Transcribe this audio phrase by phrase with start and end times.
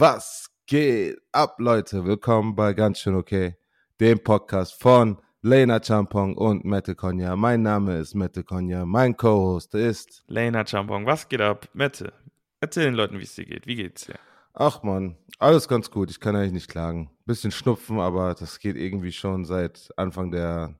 [0.00, 2.04] Was geht ab, Leute?
[2.04, 3.56] Willkommen bei Ganz schön okay,
[3.98, 7.34] dem Podcast von Lena Champong und Mette Konya.
[7.34, 11.04] Mein Name ist Mette Konya, mein Co-Host ist Lena Champong.
[11.04, 11.68] Was geht ab?
[11.72, 12.12] Mette,
[12.60, 13.66] erzähl den Leuten, wie es dir geht.
[13.66, 14.14] Wie geht's dir?
[14.54, 16.12] Ach man, alles ganz gut.
[16.12, 17.10] Ich kann eigentlich nicht klagen.
[17.26, 20.78] Bisschen Schnupfen, aber das geht irgendwie schon seit Anfang der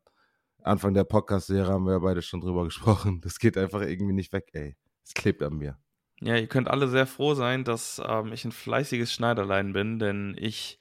[0.63, 3.21] Anfang der Podcast-Serie haben wir ja beide schon drüber gesprochen.
[3.23, 4.77] Das geht einfach irgendwie nicht weg, ey.
[5.05, 5.77] Es klebt an mir.
[6.21, 10.37] Ja, ihr könnt alle sehr froh sein, dass ähm, ich ein fleißiges Schneiderlein bin, denn
[10.39, 10.79] ich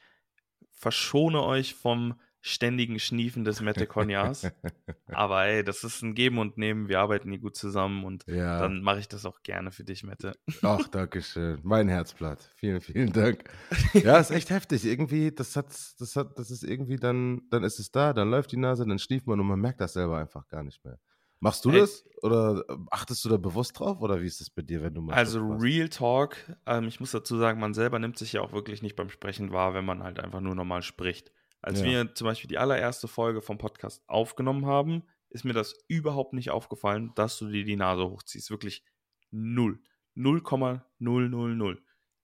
[0.72, 4.50] verschone euch vom ständigen Schniefen des Mette Konjas.
[5.08, 6.88] Aber ey, das ist ein Geben und Nehmen.
[6.88, 8.60] Wir arbeiten hier gut zusammen und Ja.
[8.60, 10.34] dann mache ich das auch gerne für dich, Mette.
[10.62, 11.60] Ach, danke schön.
[11.64, 12.52] Mein Herzblatt.
[12.56, 13.44] Vielen, vielen Dank.
[13.94, 14.86] Ja, ist echt heftig.
[14.86, 15.68] Irgendwie, das hat,
[16.00, 19.00] das hat, das ist irgendwie dann, dann ist es da, dann läuft die Nase, dann
[19.00, 21.00] schnieft man und man merkt das selber einfach gar nicht mehr.
[21.40, 21.80] Machst du Ey.
[21.80, 22.04] das?
[22.24, 24.02] Oder äh, achtest du da bewusst drauf?
[24.02, 25.40] Oder wie ist das bei dir, wenn du mal Also?
[25.40, 28.96] Real Talk, ähm, ich muss dazu sagen, man selber nimmt sich ja auch wirklich nicht
[28.96, 31.32] beim Sprechen wahr, wenn man halt einfach nur normal spricht.
[31.62, 31.86] Als Ja.
[31.86, 36.50] wir zum Beispiel die allererste Folge vom Podcast aufgenommen haben, ist mir das überhaupt nicht
[36.50, 38.50] aufgefallen, dass du dir die Nase hochziehst.
[38.50, 38.84] Wirklich
[39.30, 39.80] null.
[40.16, 41.82] 0,000.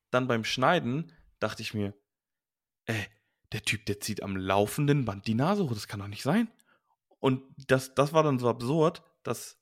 [0.09, 1.93] Dann beim Schneiden dachte ich mir,
[2.85, 3.05] ey,
[3.51, 6.49] der Typ, der zieht am laufenden Band die Nase hoch, das kann doch nicht sein.
[7.23, 9.57] Und das, das war dann so absurd, dass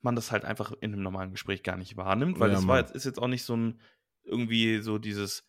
[0.00, 2.78] man das halt einfach in einem normalen Gespräch gar nicht wahrnimmt, weil Ja, es war
[2.78, 3.78] jetzt, ist jetzt auch nicht so ein
[4.22, 5.44] irgendwie so dieses,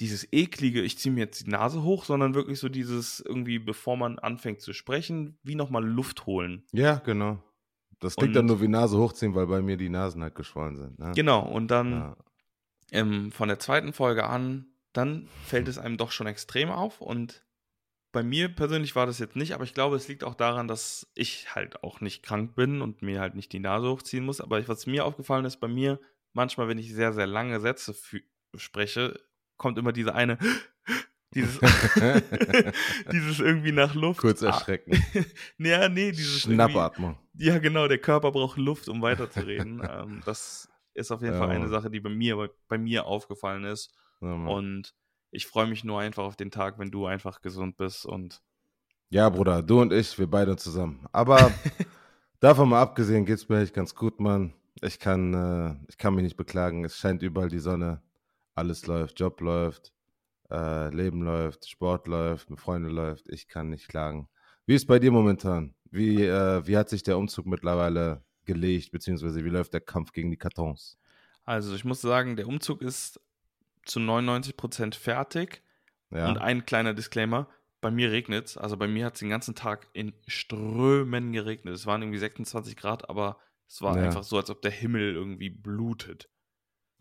[0.00, 3.96] dieses eklige, ich ziehe mir jetzt die Nase hoch, sondern wirklich so dieses irgendwie, bevor
[3.96, 6.66] man anfängt zu sprechen, wie nochmal Luft holen.
[6.72, 7.42] Ja, genau.
[8.00, 10.76] Das klingt dann Und- nur wie Nase hochziehen, weil bei mir die Nasen halt geschwollen
[10.76, 10.98] sind.
[10.98, 11.12] Ne?
[11.16, 12.16] Genau, und dann Ja.
[12.92, 17.45] ähm, von der zweiten Folge an, dann fällt es einem doch schon extrem auf und
[18.16, 21.06] bei mir persönlich war das jetzt nicht, aber ich glaube, es liegt auch daran, dass
[21.14, 24.40] ich halt auch nicht krank bin und mir halt nicht die Nase hochziehen muss.
[24.40, 26.00] Aber was mir aufgefallen ist, bei mir,
[26.32, 27.94] manchmal, wenn ich sehr, sehr lange Sätze
[28.54, 29.20] spreche,
[29.58, 30.38] kommt immer diese eine,
[31.34, 31.60] dieses,
[33.12, 34.20] dieses irgendwie nach Luft.
[34.20, 34.92] Kurz Ah, erschrecken.
[35.58, 37.18] ja, nee, dieses Schnappatmung.
[37.34, 39.82] ja, genau, der Körper braucht Luft, um weiterzureden.
[39.90, 41.68] ähm, das ist auf jeden Ja, Fall eine.
[41.68, 43.94] Sache, die bei mir, bei, bei mir aufgefallen ist.
[44.22, 44.32] Ja.
[44.32, 44.94] Und
[45.30, 48.06] ich freue mich nur einfach auf den Tag, wenn du einfach gesund bist.
[48.06, 48.42] Und
[49.10, 51.06] Ja, Bruder, du und ich, wir beide zusammen.
[51.12, 51.52] Aber
[52.40, 54.52] davon mal abgesehen, geht's mir echt ganz gut, Mann.
[54.82, 56.84] Ich kann, äh, ich kann mich nicht beklagen.
[56.84, 58.02] Es scheint überall die Sonne.
[58.54, 59.92] Alles läuft, Job läuft,
[60.50, 63.28] äh, Leben läuft, Sport läuft, mit Freunden läuft.
[63.28, 64.28] Ich kann nicht klagen.
[64.66, 65.74] Wie ist bei dir momentan?
[65.90, 70.30] Wie, äh, wie hat sich der Umzug mittlerweile gelegt, beziehungsweise wie läuft der Kampf gegen
[70.30, 70.98] die Kartons?
[71.46, 73.20] also ich muss sagen, der Umzug ist
[73.86, 75.62] zu 99% fertig.
[76.10, 77.48] Ja, Und ein kleiner Disclaimer.
[77.80, 78.56] Bei mir regnet es.
[78.56, 81.74] Also bei mir hat es den ganzen Tag in Strömen geregnet.
[81.74, 83.38] Es waren irgendwie 26 Grad, aber
[83.68, 84.04] es war Ja.
[84.04, 86.28] einfach so, als ob der Himmel irgendwie blutet.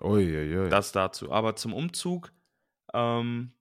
[0.01, 0.69] Uiuiui.
[0.69, 1.31] Das dazu.
[1.31, 2.31] Aber zum Umzug,
[2.93, 3.53] ähm,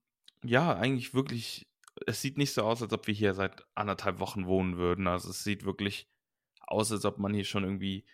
[0.43, 1.69] ja, eigentlich wirklich,
[2.07, 5.07] es sieht nicht so aus, als ob wir hier seit anderthalb Wochen wohnen würden.
[5.07, 6.11] Also es sieht wirklich
[6.61, 8.05] aus, als ob man hier schon irgendwie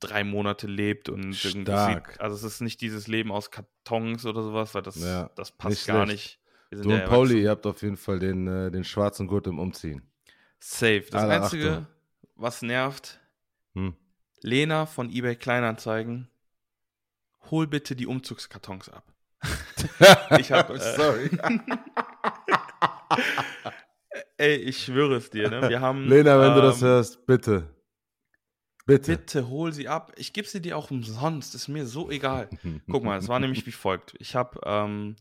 [0.00, 2.08] drei Monate lebt und Stark.
[2.12, 5.52] sieht, also es ist nicht dieses Leben aus Kartons oder sowas, weil das, Ja, das
[5.52, 6.38] passt nicht gar schlecht.
[6.72, 6.84] nicht.
[6.84, 10.02] Du und Pauli, ihr habt auf jeden Fall den, äh, den schwarzen Gurt im Umziehen.
[10.60, 11.04] Safe.
[11.10, 11.86] Das Alle Einzige, Achtung.
[12.36, 13.18] was nervt,
[13.74, 13.94] Hm.
[14.42, 16.28] Lena von eBay Kleinanzeigen,
[17.50, 19.04] hol bitte die Umzugskartons ab.
[20.38, 21.30] Ich hab, äh, Sorry.
[24.36, 25.68] Ey, ich schwöre es dir, ne?
[25.68, 26.06] Wir haben.
[26.08, 27.68] Lena, wenn du das ähm, hörst, bitte.
[28.86, 29.16] Bitte.
[29.16, 30.12] Bitte hol sie ab.
[30.16, 31.54] Ich gebe sie dir auch umsonst.
[31.54, 32.48] Ist mir so egal.
[32.90, 34.14] Guck mal, es war nämlich wie folgt.
[34.18, 35.16] Ich habe ähm,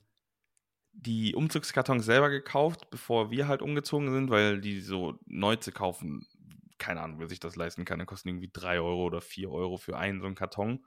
[0.91, 6.25] die Umzugskartons selber gekauft, bevor wir halt umgezogen sind, weil die so neu zu kaufen,
[6.77, 9.77] keine Ahnung, wer sich das leisten kann, die kosten irgendwie 3 Euro oder 4 Euro
[9.77, 10.85] für einen so einen Karton.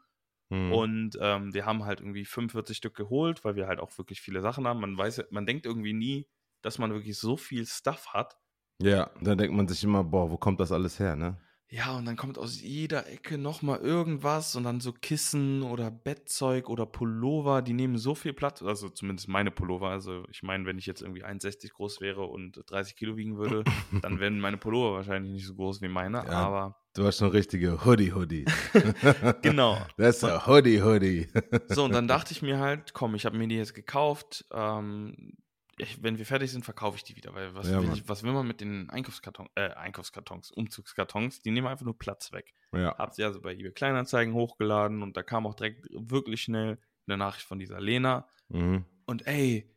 [0.51, 0.73] Hm.
[0.73, 4.41] Und ähm, wir haben halt irgendwie 45 Stück geholt, weil wir halt auch wirklich viele
[4.41, 4.81] Sachen haben.
[4.81, 6.29] Man weiß, man denkt irgendwie nie,
[6.63, 8.37] dass man wirklich so viel Stuff hat.
[8.83, 11.41] ja, dann denkt man sich immer, boah, wo kommt das alles her, ne?
[11.75, 16.69] Ja, und dann kommt aus jeder Ecke nochmal irgendwas und dann so Kissen oder Bettzeug
[16.69, 19.89] oder Pullover, die nehmen so viel Platz, also zumindest meine Pullover.
[19.89, 23.65] Also ich meine, wenn ich jetzt irgendwie 1,60 groß wäre und 30 Kilo wiegen würde,
[24.03, 26.33] dann wären meine Pullover wahrscheinlich nicht so groß wie meine, Ja.
[26.33, 28.45] aber Du hast schon richtige Hoodie-Hoodie.
[29.43, 29.79] genau.
[29.97, 31.29] Das ist ein Hoodie-Hoodie.
[31.69, 34.45] So, und dann dachte ich mir halt, komm, ich habe mir die jetzt gekauft.
[34.53, 35.39] Ähm,
[35.79, 37.35] ich, wenn wir fertig sind, verkaufe ich die wieder.
[37.35, 41.41] Weil was, Ja, will, ich, was will man mit den Einkaufskartons, äh, Einkaufskartons, Umzugskartons?
[41.43, 42.55] Die nehmen einfach nur Platz weg.
[42.73, 42.97] ja.
[42.99, 47.17] Hab sie also bei eBay Kleinanzeigen hochgeladen und da kam auch direkt wirklich schnell eine
[47.17, 48.29] Nachricht von dieser Lena.
[48.49, 48.85] Mhm.
[49.07, 49.69] Und ey,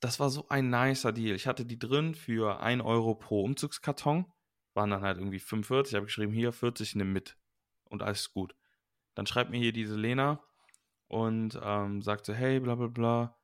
[0.00, 1.36] das war so ein nicer Deal.
[1.36, 4.26] Ich hatte die drin für 1 Euro pro Umzugskarton.
[4.74, 5.92] Waren dann halt irgendwie 45.
[5.92, 7.36] Ich habe geschrieben, hier 40, nimm mit.
[7.84, 8.56] Und alles ist gut.
[9.14, 10.42] Dann schreibt mir hier diese Lena
[11.08, 13.38] und ähm, sagte, hey, bla bla bla.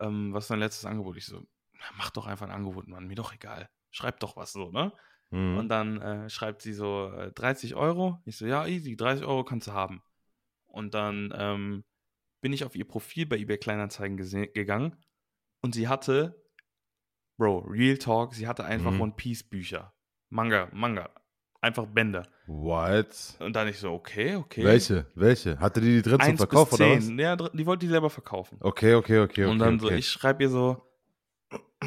[0.00, 1.16] Ähm, was ist dein letztes Angebot?
[1.16, 1.42] Ich so,
[1.96, 3.68] mach doch einfach ein Angebot, Mann, mir doch egal.
[3.90, 4.92] Schreib doch was so, ne?
[5.30, 5.56] Mhm.
[5.56, 8.22] Und dann äh, schreibt sie so äh, 30 Euro.
[8.24, 10.02] Ich so, ja, easy, 30 Euro kannst du haben.
[10.66, 11.84] Und dann ähm,
[12.40, 14.96] bin ich auf ihr Profil bei eBay Kleinanzeigen gegangen
[15.62, 16.44] und sie hatte,
[17.36, 19.00] Bro, Real Talk, sie hatte einfach Mhm.
[19.00, 19.94] One Piece Bücher.
[20.28, 21.10] Manga, Manga.
[21.64, 22.24] Einfach Bände.
[22.46, 23.06] What?
[23.38, 24.62] Und dann ich so, okay, okay.
[24.62, 25.06] Welche?
[25.14, 25.58] Welche?
[25.58, 27.08] Hatte die die drin zum Verkauf bis oder was?
[27.08, 28.58] Ja, die wollte die selber verkaufen.
[28.60, 29.96] Okay, okay, okay, und dann so, okay.
[29.96, 30.82] ich schreibe ihr so,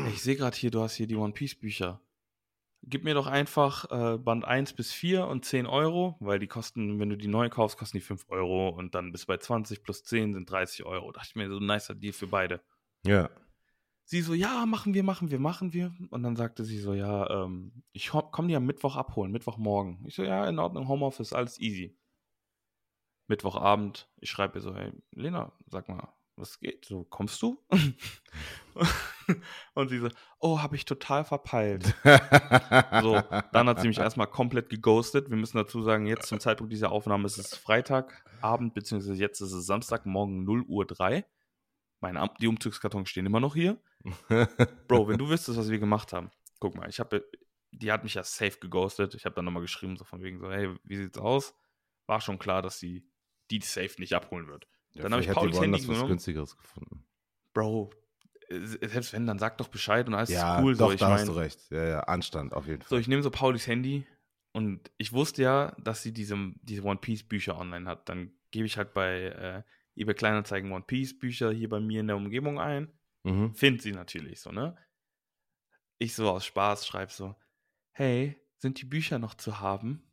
[0.07, 2.01] ich sehe gerade hier, du hast hier die One Piece Bücher.
[2.81, 6.99] Gib mir doch einfach äh, Band 1 bis 4 und 10 Euro, weil die kosten,
[6.99, 10.03] wenn du die neu kaufst, kosten die 5 Euro und dann bis bei 20 plus
[10.03, 11.11] 10 sind 30 Euro.
[11.11, 12.61] Dachte ich mir, so ein nicer Deal für beide.
[13.05, 13.29] Ja.
[14.09, 15.93] Sie so, ja, machen wir, machen wir, machen wir.
[16.11, 20.05] Und dann sagte sie so, ja, ähm, ich komme die am Mittwoch abholen, Mittwochmorgen.
[20.07, 21.99] Ich so, ja, in Ordnung, Homeoffice, alles easy.
[23.27, 26.07] Mittwochabend, ich schreibe ihr so, hey, Lena, sag mal,
[26.37, 26.85] was geht?
[26.85, 27.61] So, kommst du?
[29.73, 30.07] Und sie so,
[30.39, 31.93] oh, habe ich total verpeilt.
[33.01, 33.21] So,
[33.51, 35.29] dann hat sie mich erstmal komplett geghostet.
[35.29, 39.51] Wir müssen dazu sagen, jetzt zum Zeitpunkt dieser Aufnahme ist es Freitagabend, beziehungsweise jetzt ist
[39.51, 41.25] es Samstag, morgen 0 Uhr 3.
[41.99, 43.81] Meine, die Umzugskartons stehen immer noch hier.
[44.87, 46.31] Bro, wenn du wüsstest, was wir gemacht haben.
[46.59, 47.25] Guck mal, ich habe,
[47.71, 49.13] die hat mich ja safe geghostet.
[49.15, 51.53] Ich habe dann nochmal geschrieben, so von wegen so, hey, wie sieht's aus?
[52.07, 53.07] War schon klar, dass sie
[53.51, 54.67] die safe nicht abholen wird.
[54.93, 56.09] Ja, Dann hab ich Paulis Handy woanders was genommen.
[56.09, 57.05] günstigeres gefunden.
[57.53, 57.91] Bro,
[58.49, 60.75] selbst wenn, dann sag doch Bescheid und alles ja, ist cool.
[60.75, 61.59] doch, so, ich da hast mein- du recht.
[61.69, 62.99] Ja, ja, Anstand auf jeden So, Fall.
[62.99, 64.05] ich nehme so Paulis Handy
[64.53, 68.07] und ich wusste ja, dass sie diese, diese One Piece Bücher online hat.
[68.09, 69.63] Dann gebe ich halt bei
[69.95, 72.91] äh, eBay Kleinanzeigen One Piece Bücher hier bei mir in der Umgebung ein.
[73.27, 73.53] Mhm.
[73.55, 74.75] Find sie natürlich so, ne?
[75.99, 77.35] Ich so aus Spaß schreibe so,
[77.91, 80.03] hey, sind die Bücher noch zu haben?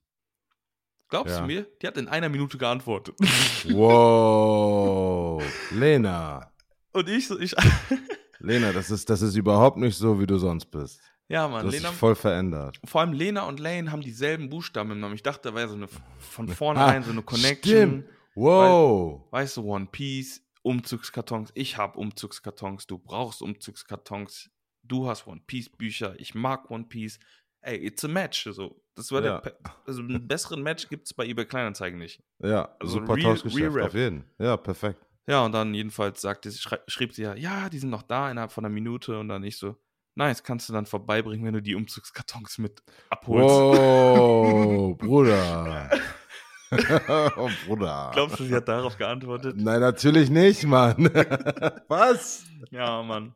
[1.09, 1.41] Glaubst Ja.
[1.43, 1.67] du mir?
[1.83, 3.17] Die hat in einer Minute geantwortet.
[3.65, 5.43] Wow.
[5.73, 6.51] Lena.
[6.93, 7.55] und ich so, ich,
[8.39, 11.01] Lena, das ist, das ist überhaupt nicht so, wie du sonst bist.
[11.29, 12.81] ja, Du Mann, hast Lena, dich voll verändert.
[12.85, 15.15] vor allem Lena und Lane haben dieselben Buchstaben im Namen.
[15.15, 15.89] Ich dachte, da wäre so eine,
[16.19, 17.73] von vornherein so eine Connection.
[17.73, 18.05] Stimmt.
[18.37, 19.23] Wow.
[19.31, 24.51] Weißt du, One Piece, Umzugskartons, ich habe Umzugskartons, du brauchst Umzugskartons,
[24.83, 27.19] du hast One Piece Bücher, ich mag One Piece.
[27.61, 28.45] Ey, it's a match.
[28.51, 29.41] So, das war Ja.
[29.41, 32.23] der, also einen besseren Match gibt es bei eBay Kleinanzeigen nicht.
[32.43, 34.25] Ja, Also super real- Tauschgeschäft, real auf jeden.
[34.39, 35.01] Ja, perfekt.
[35.27, 36.51] Ja, und dann jedenfalls sagte
[36.87, 39.57] schrieb sie ja, ja, die sind noch da innerhalb von einer Minute und dann ich
[39.57, 39.77] so,
[40.15, 43.49] nice, kannst du dann vorbeibringen, wenn du die Umzugskartons mit abholst.
[43.49, 45.91] Wow, Bruder.
[47.37, 48.11] Oh, Bruder.
[48.15, 49.57] Glaubst du, sie hat darauf geantwortet?
[49.59, 51.05] Nein, natürlich nicht, Mann.
[51.89, 52.45] Was?
[52.71, 53.35] Ja, Mann.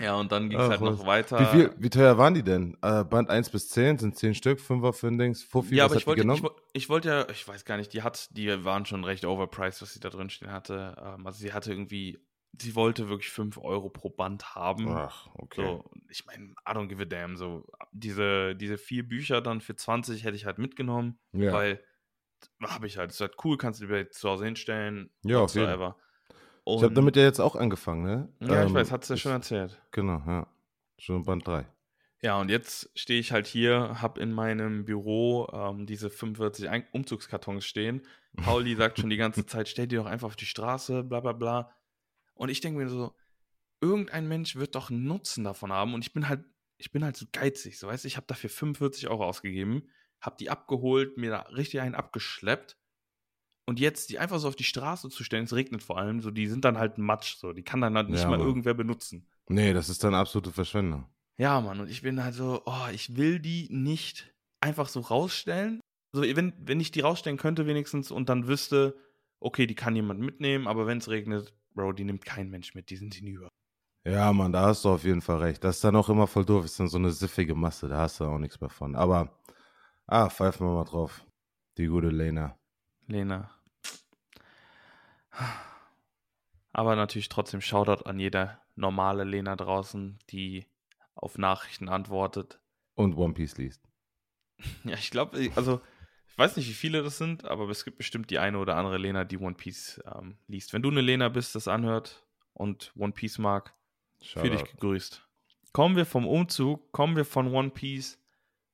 [0.00, 1.40] Ja, und dann ging es Ach, halt noch weiter.
[1.40, 2.76] Wie, viel, wie teuer waren die denn?
[2.82, 5.92] Äh, Band 1 bis 10 sind 10 Stück, 5er für ein Dings, Fuffi, ja, was
[5.92, 8.28] aber hat ich die wollte, ich, ich wollte ja, ich weiß gar nicht, die hat,
[8.36, 10.94] die waren schon recht overpriced, was sie da drin stehen hatte.
[11.04, 12.18] Ähm, also sie hatte irgendwie,
[12.60, 14.88] sie wollte wirklich 5 Euro pro Band haben.
[14.88, 15.62] Ach, okay.
[15.62, 17.36] So, ich meine, I don't give a damn.
[17.36, 21.52] So, diese, diese vier Bücher dann für 20 hätte ich halt mitgenommen, Ja.
[21.52, 21.82] weil
[22.62, 23.10] habe ich halt.
[23.12, 25.10] Ist halt cool, kannst du dir zu Hause hinstellen.
[25.24, 25.68] Ja, auf jeden.
[25.68, 28.28] ich habe damit ja jetzt auch angefangen, ne?
[28.40, 29.80] Ja, ich Ähm, weiß, hat es ja ich- schon erzählt.
[29.90, 30.46] Genau, ja.
[30.98, 31.66] Schon Band 3.
[32.22, 36.86] Ja, und jetzt stehe ich halt hier, habe in meinem Büro ähm, diese 45 Ein
[36.92, 38.02] Umzugskartons stehen.
[38.36, 41.32] Pauli sagt schon die ganze Zeit, stell die doch einfach auf die Straße, bla bla
[41.32, 41.74] bla.
[42.34, 43.12] Und ich denke mir so,
[43.80, 45.94] irgendein Mensch wird doch einen Nutzen davon haben.
[45.94, 46.44] Und ich bin halt,
[46.76, 49.88] ich bin halt so geizig, so weißt du, ich habe dafür 45 Euro ausgegeben,
[50.22, 52.76] habe die abgeholt, mir da richtig einen abgeschleppt.
[53.68, 56.30] Und jetzt die einfach so auf die Straße zu stellen, es regnet vor allem, so
[56.30, 58.46] die sind dann halt Matsch, so die kann dann halt nicht Ja, mal Mann.
[58.46, 59.26] irgendwer benutzen.
[59.48, 61.06] Nee, das ist dann absolute Verschwendung.
[61.38, 65.80] Ja, Mann, und ich bin halt so, oh, ich will die nicht einfach so rausstellen.
[66.14, 68.96] Also, wenn, wenn ich die rausstellen könnte, wenigstens, und dann wüsste,
[69.40, 72.90] okay, die kann jemand mitnehmen, aber wenn es regnet, Bro, die nimmt kein Mensch mit,
[72.90, 73.48] die sind hinüber.
[74.04, 75.62] Ja, Mann, da hast du auf jeden Fall recht.
[75.62, 76.64] Das ist dann auch immer voll doof.
[76.64, 78.96] Ist dann so eine siffige Masse, da hast du auch nichts mehr von.
[78.96, 79.40] Aber,
[80.12, 81.24] ah, pfeifen wir mal drauf.
[81.78, 82.58] Die gute Lena.
[83.06, 83.50] Lena.
[86.72, 90.66] Aber natürlich trotzdem Shoutout an jeder normale Lena draußen, die
[91.14, 92.60] auf Nachrichten antwortet.
[92.94, 93.82] Und One Piece liest.
[94.84, 95.80] Ja, ich glaube, also,
[96.28, 98.96] ich weiß nicht, wie viele das sind, aber es gibt bestimmt die eine oder andere
[98.96, 100.72] Lena, die One Piece ähm, liest.
[100.72, 103.74] Wenn du eine Lena bist, das anhört und One Piece mag,
[104.20, 104.72] für dich Shoutout.
[104.72, 105.28] gegrüßt.
[105.72, 108.21] Kommen wir vom Umzug, kommen wir von One Piece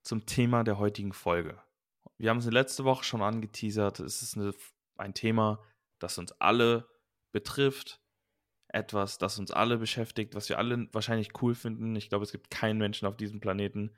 [0.09, 1.61] zum Thema der heutigen Folge.
[2.17, 3.99] Wir haben es letzte Woche schon angeteasert.
[3.99, 4.55] Es ist eine,
[4.97, 5.63] ein Thema,
[5.99, 6.89] das uns alle
[7.31, 8.01] betrifft.
[8.69, 11.95] Etwas, das uns alle beschäftigt, was wir alle wahrscheinlich cool finden.
[11.95, 13.95] Ich glaube, es gibt keinen Menschen auf diesem Planeten.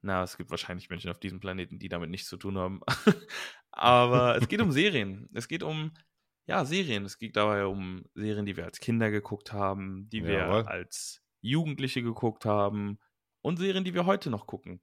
[0.00, 2.80] Na, es gibt wahrscheinlich Menschen auf diesem Planeten, die damit nichts zu tun haben.
[3.72, 5.28] Aber es geht um Serien.
[5.34, 5.92] Es geht um
[6.46, 7.04] ja, Serien.
[7.04, 10.62] Es geht dabei um Serien, die wir als Kinder geguckt haben, die wir Jawohl.
[10.66, 12.98] als Jugendliche geguckt haben
[13.42, 14.80] und Serien, die wir heute noch gucken.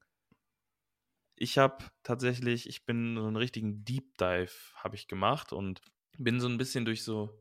[1.36, 5.82] Ich habe tatsächlich, ich bin so einen richtigen Deep Dive habe ich gemacht und
[6.18, 7.40] bin so ein bisschen durch so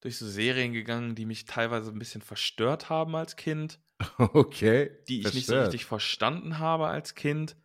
[0.00, 3.80] durch so Serien gegangen, die mich teilweise ein bisschen verstört haben als Kind,
[4.18, 4.90] Okay.
[5.08, 5.66] die ich nicht so verstört.
[5.68, 7.56] richtig verstanden habe als Kind.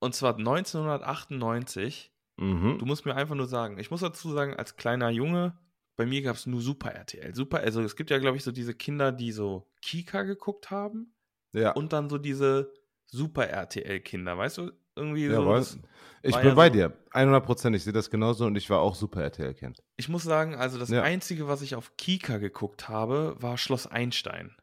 [0.00, 2.78] Und zwar 1998 Mhm.
[2.78, 5.56] Du musst mir einfach nur sagen, ich muss dazu sagen, als kleiner Junge,
[5.96, 7.34] bei mir gab es nur Super RTL.
[7.34, 11.14] Super, also es gibt ja, glaube ich, so diese Kinder, die so Kika geguckt haben
[11.54, 11.72] Ja.
[11.72, 12.74] und dann so diese
[13.06, 14.72] Super RTL-Kinder, weißt du?
[14.96, 15.32] Irgendwie so.
[15.34, 15.58] Jawohl.
[15.58, 15.78] Das,
[16.22, 16.96] Ich bin ja bei so- dir.
[17.12, 17.76] 100 Prozent.
[17.76, 19.82] Ich sehe das genauso und ich war auch super RTL-Kind.
[19.96, 21.02] ich muss sagen, also das Ja.
[21.02, 24.56] Einzige, was ich auf Kika geguckt habe, war Schloss Einstein.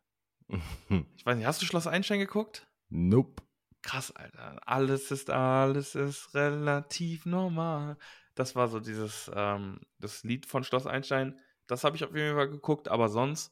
[1.15, 2.67] Ich weiß nicht, hast du Schloss Einstein geguckt?
[2.89, 3.41] Nope.
[3.81, 4.59] Krass, Alter.
[4.65, 7.97] Alles ist, alles ist relativ normal.
[8.35, 11.39] Das war so dieses, ähm, das Lied von Schloss Einstein.
[11.67, 13.51] Das habe ich auf jeden Fall geguckt, aber sonst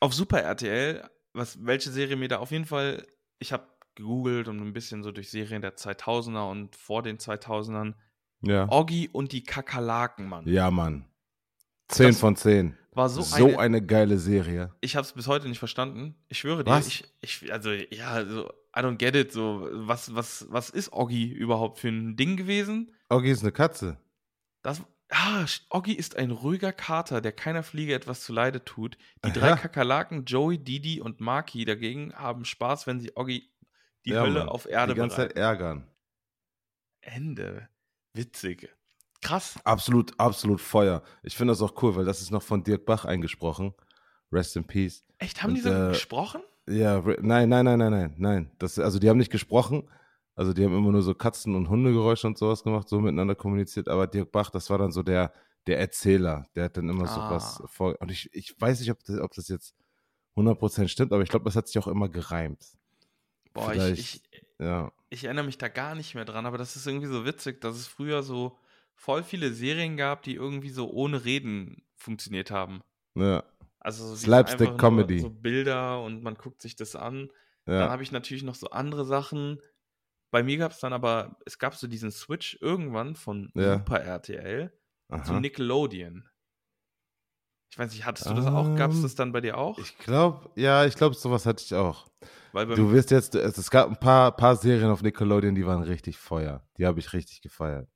[0.00, 3.06] auf Super RTL, was, welche Serie mir da auf jeden Fall,
[3.38, 7.94] ich habe gegoogelt und ein bisschen so durch Serien der 2000er und vor den 2000ern.
[8.42, 8.66] Ja.
[8.70, 10.46] Oggi und die Kakerlaken, Mann.
[10.48, 11.04] Ja, Mann.
[11.88, 12.76] 10 Das von 10.
[12.94, 14.74] War so, So, eine, eine, geile Serie.
[14.80, 16.14] ich habe es bis heute nicht verstanden.
[16.28, 16.86] Ich schwöre dir, Was?
[16.86, 19.32] ich, ich, also ja, also, I don't get it.
[19.32, 22.92] So, was, was, was ist Oggi überhaupt für ein Ding gewesen?
[23.08, 23.98] Oggi ist eine Katze.
[24.62, 28.96] Das, ah, Oggi ist ein ruhiger Kater, der keiner Fliege etwas zuleide tut.
[29.24, 29.56] Die drei Aha.
[29.56, 33.51] Kakerlaken, Joey, Didi und Maki dagegen haben Spaß, wenn sie Oggi
[34.04, 34.48] die Ja, Hölle Mann.
[34.48, 35.34] auf Erde Die ganze bereiten.
[35.34, 35.86] Zeit ärgern.
[37.00, 37.68] Ende.
[38.14, 38.68] Witzig.
[39.20, 39.54] Krass.
[39.64, 41.02] Absolut, absolut Feuer.
[41.22, 43.72] Ich finde das auch cool, weil das ist noch von Dirk Bach eingesprochen.
[44.32, 45.04] Rest in Peace.
[45.18, 46.42] Echt, haben Und, die so äh, gesprochen?
[46.68, 48.50] Ja, nein, nein, nein, nein, nein, nein.
[48.58, 49.88] Das, also die haben nicht gesprochen.
[50.34, 53.88] Also die haben immer nur so Katzen- und Hundegeräusche und sowas gemacht, so miteinander kommuniziert.
[53.88, 55.32] Aber Dirk Bach, das war dann so der,
[55.66, 56.46] der Erzähler.
[56.54, 57.30] Der hat dann immer so Ah.
[57.30, 57.94] was vor.
[58.00, 59.74] Und ich, ich weiß nicht, ob das, ob das jetzt
[60.36, 62.64] 100% stimmt, aber ich glaube, das hat sich auch immer gereimt.
[63.52, 64.22] Boah, ich, vielleicht- ich,
[64.58, 67.60] Ja, ich erinnere mich da gar nicht mehr dran, aber das ist irgendwie so witzig,
[67.60, 68.58] dass es früher so
[68.94, 72.82] voll viele Serien gab, die irgendwie so ohne Reden funktioniert haben.
[73.14, 73.42] ja,
[73.80, 75.20] Also so Slapstick Comedy.
[75.20, 77.30] So Bilder und man guckt sich das an.
[77.64, 77.90] Dann ja.
[77.90, 79.60] habe ich natürlich noch so andere Sachen.
[80.30, 83.74] Bei mir gab es dann aber, es gab so diesen Switch irgendwann von Ja.
[83.78, 84.72] Super RTL
[85.08, 85.40] zu Aha.
[85.40, 86.28] Nickelodeon.
[87.70, 88.76] Ich weiß nicht, hattest du das auch?
[88.76, 89.78] Gab es Ähm, das dann bei dir auch?
[89.78, 92.06] Ich glaube, ja, ich glaube, sowas hatte ich auch.
[92.52, 96.18] Bei Du wirst jetzt, es, gab ein paar, paar Serien auf Nickelodeon, die waren richtig
[96.18, 96.62] Feuer.
[96.76, 97.88] Die habe ich richtig gefeiert.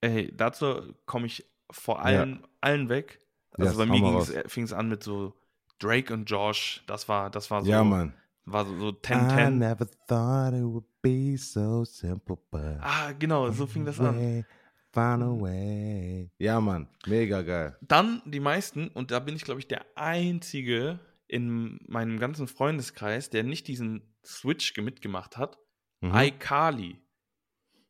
[0.00, 3.18] Ey, dazu komme ich vor allen, allen weg.
[3.58, 5.34] Ja, Also bei hau mir äh, fing es an mit so
[5.78, 6.84] Drake und Josh.
[6.86, 8.14] Das war, das war so, ja, Mann.
[8.44, 9.50] war so, so I 10-10.
[9.50, 14.16] never thought it would be so simple, but Ah, genau, so fing das an.
[14.16, 14.44] way,
[14.92, 16.30] Find a way.
[16.38, 16.86] Ja, Mann.
[17.06, 17.76] Mega geil.
[17.80, 23.30] Dann die meisten, und da bin ich, glaube ich, der Einzige in meinem ganzen Freundeskreis,
[23.30, 25.58] der nicht diesen Switch mitgemacht hat.
[26.00, 26.12] Mhm.
[26.14, 27.00] iCarly.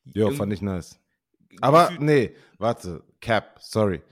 [0.04, 1.00] Jo, Irgend- fand ich nice.
[1.60, 3.02] Aber nee, warte.
[3.20, 4.02] Cap, sorry.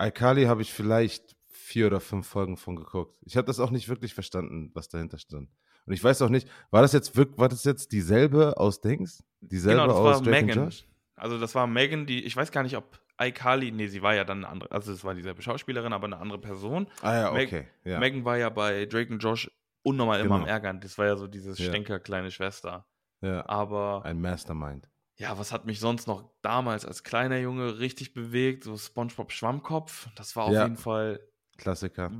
[0.00, 3.16] iCarly habe ich vielleicht vier oder fünf Folgen von geguckt.
[3.24, 5.48] Ich habe das auch nicht wirklich verstanden, was dahinter stand.
[5.86, 9.24] Und ich weiß auch nicht, war das jetzt wirklich, war das jetzt dieselbe aus Dings?
[9.40, 10.72] Dieselbe Genau, das aus war Megan.
[11.14, 14.24] Also das war Megan, die, ich weiß gar nicht, ob iCarly, nee, sie war ja
[14.24, 16.86] dann eine andere, also es war dieselbe Schauspielerin, aber eine andere Person.
[17.02, 17.68] Ah ja, Meg- okay.
[17.84, 17.98] Ja.
[17.98, 19.50] Megan war ja bei Drake und Josh
[19.82, 20.52] unnormal immer am Genau.
[20.52, 20.80] Ärgern.
[20.80, 21.66] Das war ja so dieses Ja.
[21.68, 22.86] Stenker kleine Schwester.
[23.20, 23.44] ja.
[23.48, 24.88] Aber Ein Mastermind.
[25.16, 28.64] ja, was hat mich sonst noch damals als kleiner Junge richtig bewegt?
[28.64, 30.08] So SpongeBob Schwammkopf.
[30.14, 30.62] Das war auf Ja.
[30.64, 31.20] jeden Fall
[31.56, 32.12] Klassiker.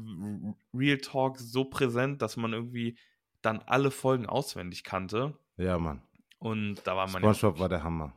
[0.74, 2.98] Real Talk so präsent, dass man irgendwie
[3.42, 5.38] dann alle Folgen auswendig kannte.
[5.56, 6.02] Ja, Mann.
[6.40, 8.12] Und da war man SpongeBob war der Hammer.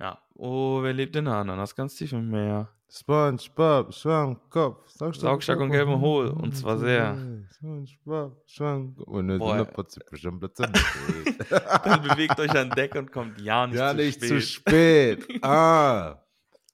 [0.00, 0.18] Ja.
[0.34, 1.74] Oh, wer lebt in der Ananas?
[1.74, 2.68] Ganz tief im Meer.
[2.90, 7.16] SpongeBob, Schwammkopf, Saugstark und gelben Hohl, und zwar sehr.
[7.56, 9.06] SpongeBob, Schwammkopf.
[9.08, 9.38] Und eine.
[11.84, 14.28] Dann bewegt euch an Deck und kommt ja nicht ja, zu nicht spät.
[14.28, 15.28] zu spät.
[15.42, 16.22] Ah,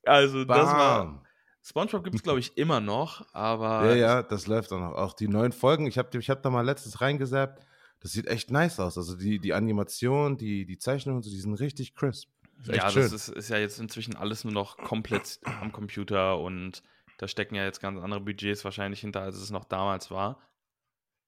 [0.04, 1.04] Also, das war.
[1.04, 1.20] bam.
[1.62, 3.86] SpongeBob gibt es, glaube ich, immer noch, aber.
[3.86, 4.92] Ja, ja, das läuft auch noch.
[4.92, 7.64] Auch die neuen Folgen, ich habe ich hab da mal letztens reingesappt.
[8.00, 8.96] Das sieht echt nice aus.
[8.96, 12.30] Also die, die Animation, die, die Zeichnungen und so, die sind richtig crisp.
[12.68, 16.82] Echt ja, das ist, ist ja jetzt inzwischen alles nur noch komplett am Computer und
[17.18, 20.38] da stecken ja jetzt ganz andere Budgets wahrscheinlich hinter, als es noch damals war.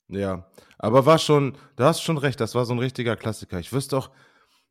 [0.09, 0.47] Ja,
[0.79, 3.59] aber war schon, da hast schon recht, das war so ein richtiger Klassiker.
[3.59, 4.11] Ich wüsste auch,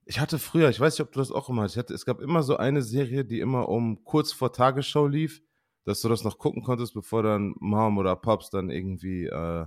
[0.05, 2.19] ich hatte früher, ich weiß nicht, ob du das auch immer hattest, hatte, es gab
[2.21, 5.41] immer so eine Serie, die immer um kurz vor Tagesschau lief,
[5.83, 9.65] dass du das noch gucken konntest, bevor dann Mom oder Pops dann irgendwie äh,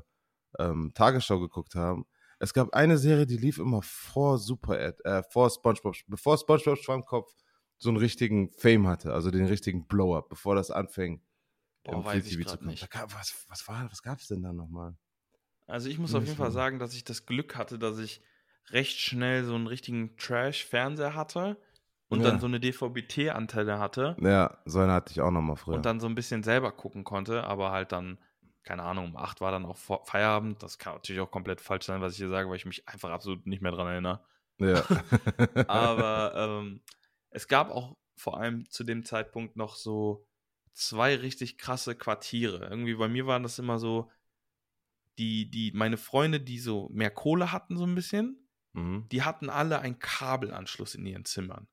[0.58, 2.06] ähm, Tagesschau geguckt haben.
[2.44, 7.34] Es gab eine Serie, die lief immer vor Super, äh, vor SpongeBob, bevor SpongeBob Schwammkopf
[7.78, 11.22] so einen richtigen Fame hatte, also den richtigen Blow-up, bevor das anfing
[11.84, 12.58] Boah, im weiß ich TV zu.
[12.58, 14.94] Da gab, was, was, war, was gab es denn da nochmal?
[15.66, 17.98] Also ich muss Bin auf ich jeden Fall sagen, dass ich das Glück hatte, dass
[17.98, 18.22] ich
[18.70, 21.58] recht schnell so einen richtigen Trash-Fernseher hatte
[22.08, 22.24] und Ja.
[22.24, 25.76] dann so eine DVB-T-Antenne hatte Ja, so eine hatte ich auch nochmal früher.
[25.76, 28.18] und dann so ein bisschen selber gucken konnte, aber halt dann,
[28.64, 30.62] keine Ahnung, um 8 war dann auch Feierabend.
[30.62, 33.10] Das kann natürlich auch komplett falsch sein, was ich hier sage, weil ich mich einfach
[33.10, 34.24] absolut nicht mehr dran erinnere.
[34.58, 34.84] ja.
[35.68, 36.80] Aber ähm,
[37.30, 40.26] es gab auch vor allem zu dem Zeitpunkt noch so
[40.72, 42.66] zwei richtig krasse Quartiere.
[42.68, 44.10] Irgendwie bei mir waren das immer so,
[45.18, 49.08] die, die, meine Freunde, die so mehr Kohle hatten, so ein bisschen, mhm.
[49.10, 51.68] die hatten alle einen Kabelanschluss in ihren Zimmern.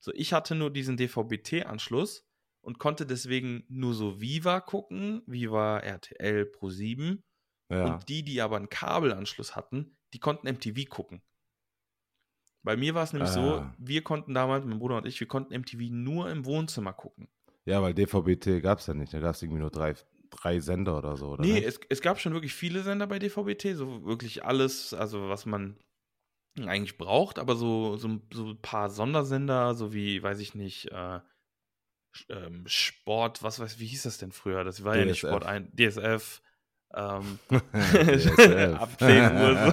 [0.00, 2.25] So, ich hatte nur diesen DVB-T-Anschluss
[2.66, 7.22] und konnte deswegen nur so Viva gucken, Viva RTL Pro 7.
[7.70, 7.84] ja.
[7.94, 11.22] Und die, die aber einen Kabelanschluss hatten, die konnten MTV gucken.
[12.64, 13.74] Bei mir war es nämlich so, Ah.
[13.78, 17.28] wir konnten damals, mein Bruder und ich, wir konnten MTV nur im Wohnzimmer gucken.
[17.64, 19.12] ja, weil DVB-T gab es ja nicht.
[19.14, 19.94] Da gab es irgendwie nur drei,
[20.30, 21.42] drei Sender oder so, oder?
[21.44, 25.46] nee, es, es gab schon wirklich viele Sender bei DVB-T, so wirklich alles, also was
[25.46, 25.76] man
[26.58, 31.20] eigentlich braucht, aber so, so, so ein paar Sondersender, so wie, weiß ich nicht, äh,
[32.28, 34.64] ähm, Sport, was weiß, wie hieß das denn früher?
[34.64, 35.28] Das war ja nicht DSF.
[35.28, 36.42] Sport ein, DSF,
[36.94, 37.38] ähm,
[37.72, 38.74] DSF.
[38.74, 39.72] Ab 10 Uhr so.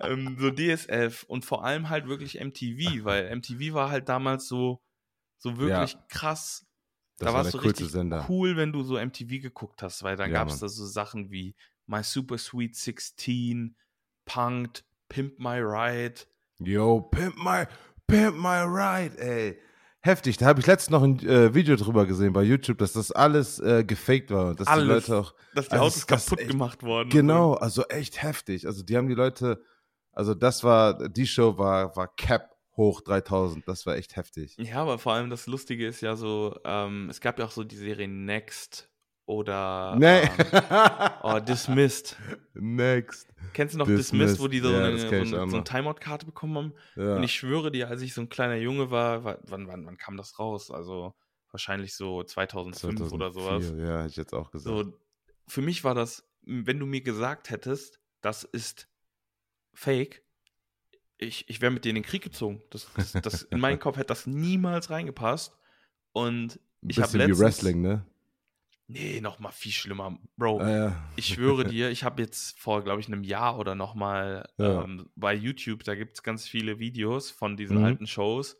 [0.00, 4.82] ähm, so DSF und vor allem halt wirklich MTV, weil MTV war halt damals so,
[5.38, 6.66] so wirklich krass.
[7.18, 8.26] Das da war war der es so coolste richtig Sender.
[8.28, 11.30] cool, wenn du so MTV geguckt hast, weil dann Ja, gab es da so Sachen
[11.30, 11.54] wie
[11.86, 13.76] My Super Sweet 16,
[14.24, 16.22] Punked, Pimp My Ride.
[16.62, 17.66] Yo, Pimp My,
[18.10, 19.58] Pimp My Ride, ey.
[20.02, 23.12] Heftig, da habe ich letztens noch ein äh, Video drüber gesehen bei YouTube, dass das
[23.12, 24.84] alles äh, gefaked war und dass Alles.
[25.04, 25.34] die Leute auch.
[25.54, 27.10] Dass die Also Autos kaputt echt- gemacht worden.
[27.10, 28.66] Genau, also echt heftig.
[28.66, 29.62] Also die haben die Leute,
[30.12, 34.56] also das war, die Show war, war Cap hoch 3000, das war echt heftig.
[34.58, 37.62] Ja, aber vor allem das Lustige ist ja so, ähm, es gab ja auch so
[37.62, 38.88] die Serie Next
[39.30, 40.22] oder Nee.
[40.22, 42.16] ähm, oh, Dismissed.
[42.54, 43.28] Next.
[43.52, 45.64] Kennst du noch Dismissed, Dismissed, wo die so ja, eine, so eine, so eine.
[45.64, 46.74] Timeout-Karte bekommen haben?
[46.96, 47.16] Ja.
[47.16, 49.96] Und ich schwöre dir, als ich so ein kleiner Junge war, war wann, wann, wann
[49.96, 50.70] kam das raus?
[50.70, 51.14] Also
[51.52, 53.62] wahrscheinlich so 2005 oder sowas.
[53.64, 54.76] 2004, Ja, hätte ich jetzt auch gesagt.
[54.76, 54.98] So,
[55.48, 58.88] für mich war das, wenn du mir gesagt hättest, das ist
[59.74, 60.22] fake,
[61.18, 62.62] ich, ich wäre mit dir in den Krieg gezogen.
[62.70, 65.56] Das, das, das, in meinen Kopf hätte das niemals reingepasst.
[66.12, 68.06] Und ich hab bisschen wie letztens- Wrestling, ne?
[68.90, 70.18] Nee, noch mal viel schlimmer.
[70.36, 71.02] Bro, Ah, ja.
[71.16, 74.82] ich schwöre dir, ich habe jetzt vor, glaube ich, einem Jahr oder noch mal Ja.
[74.84, 77.84] ähm, bei YouTube, da gibt es ganz viele Videos von diesen Mhm.
[77.84, 78.56] alten Shows.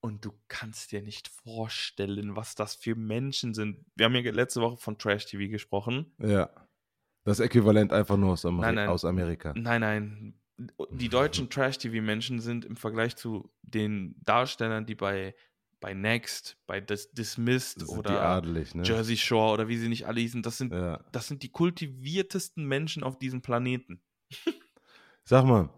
[0.00, 3.84] Und du kannst dir nicht vorstellen, was das für Menschen sind.
[3.94, 6.12] Wir haben ja letzte Woche von Trash TV gesprochen.
[6.18, 6.50] ja.
[7.26, 8.88] Das Äquivalent einfach nur aus, Ameri Nein, nein.
[8.90, 9.54] aus Amerika.
[9.56, 10.34] Nein, nein.
[10.90, 15.34] Die deutschen Trash-TV-Menschen sind im Vergleich zu den Darstellern, die bei,
[15.84, 18.84] bei Next, bei Dis Dismissed oder adelig, ne?
[18.84, 20.98] Jersey Shore oder wie sie nicht alle hießen, das sind, Ja.
[21.12, 24.00] das sind die kultiviertesten Menschen auf diesem Planeten.
[25.24, 25.68] Sag mal,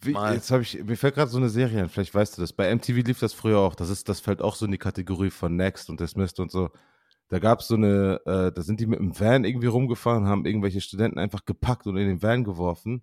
[0.00, 2.54] wie, jetzt habe ich, mir fällt gerade so eine Serie ein, vielleicht weißt du das.
[2.54, 3.74] Bei MTV lief das früher auch.
[3.74, 6.70] Das ist, das fällt auch so in die Kategorie von Next und Dismissed und so.
[7.28, 10.46] Da gab es so eine, äh, da sind die mit dem Van irgendwie rumgefahren, haben
[10.46, 13.02] irgendwelche Studenten einfach gepackt und in den Van geworfen.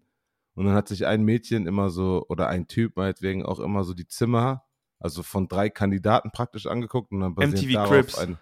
[0.56, 3.94] Und dann hat sich ein Mädchen immer so, oder ein Typ meinetwegen auch immer so
[3.94, 4.64] die Zimmer,
[5.00, 8.18] also von drei Kandidaten praktisch angeguckt und dann basierend MTV darauf Cribs.
[8.18, 8.38] ein.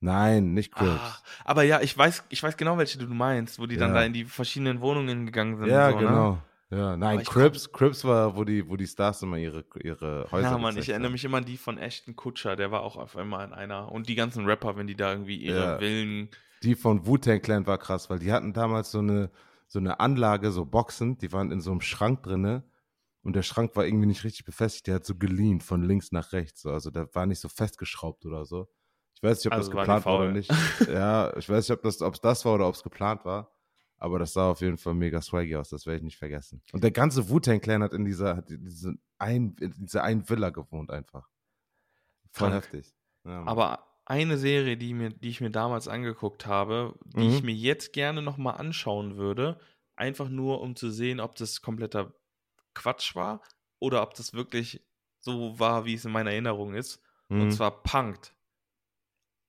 [0.00, 1.00] Nein, nicht Cribs.
[1.02, 4.00] Ah, aber ja, ich weiß, ich weiß genau, welche du meinst, wo die dann Ja.
[4.00, 5.68] da in die verschiedenen Wohnungen gegangen sind.
[5.68, 6.02] ja, so, Ne?
[6.04, 6.38] genau.
[6.70, 10.26] Ja, nein, Aber ich Crips, Crips war, wo die, wo die Stars immer ihre, ihre
[10.32, 12.96] Häuser Ja, Mann, ich erinnere mich immer an die von Ashton Kutscher, der war auch
[12.96, 13.92] auf einmal in einer.
[13.92, 15.78] Und die ganzen Rapper, wenn die da irgendwie ihre Ja.
[15.78, 16.28] Villen.
[16.64, 19.30] Die von Wu-Tang Clan war krass, weil die hatten damals so eine,
[19.68, 22.64] so eine Anlage, so Boxen, die waren in so einem Schrank drinne
[23.24, 26.32] und der Schrank war irgendwie nicht richtig befestigt, der hat so geliehen von links nach
[26.32, 26.70] rechts, so.
[26.70, 28.68] also der war nicht so festgeschraubt oder so.
[29.16, 30.50] Ich weiß nicht, ob Also das geplant war oder nicht.
[30.88, 33.50] Ja, ich weiß nicht, ob das, ob es das war oder ob es geplant war,
[33.96, 36.62] aber das sah auf jeden Fall mega swaggy aus, das werde ich nicht vergessen.
[36.72, 40.50] Und der ganze Wu-Tang Clan hat in dieser, hat in ein, in dieser einen Villa
[40.50, 41.28] gewohnt einfach.
[42.32, 42.64] Voll Krank.
[42.64, 42.92] heftig.
[43.24, 43.44] Ja.
[43.46, 47.30] Aber eine Serie, die, mir, die ich mir damals angeguckt habe, die Mhm.
[47.34, 49.58] ich mir jetzt gerne nochmal anschauen würde,
[49.96, 52.12] einfach nur um zu sehen, ob das kompletter
[52.74, 53.40] Quatsch war
[53.78, 54.82] oder ob das wirklich
[55.20, 57.00] so war, wie es in meiner Erinnerung ist.
[57.28, 57.42] Mhm.
[57.42, 58.34] Und zwar Punked.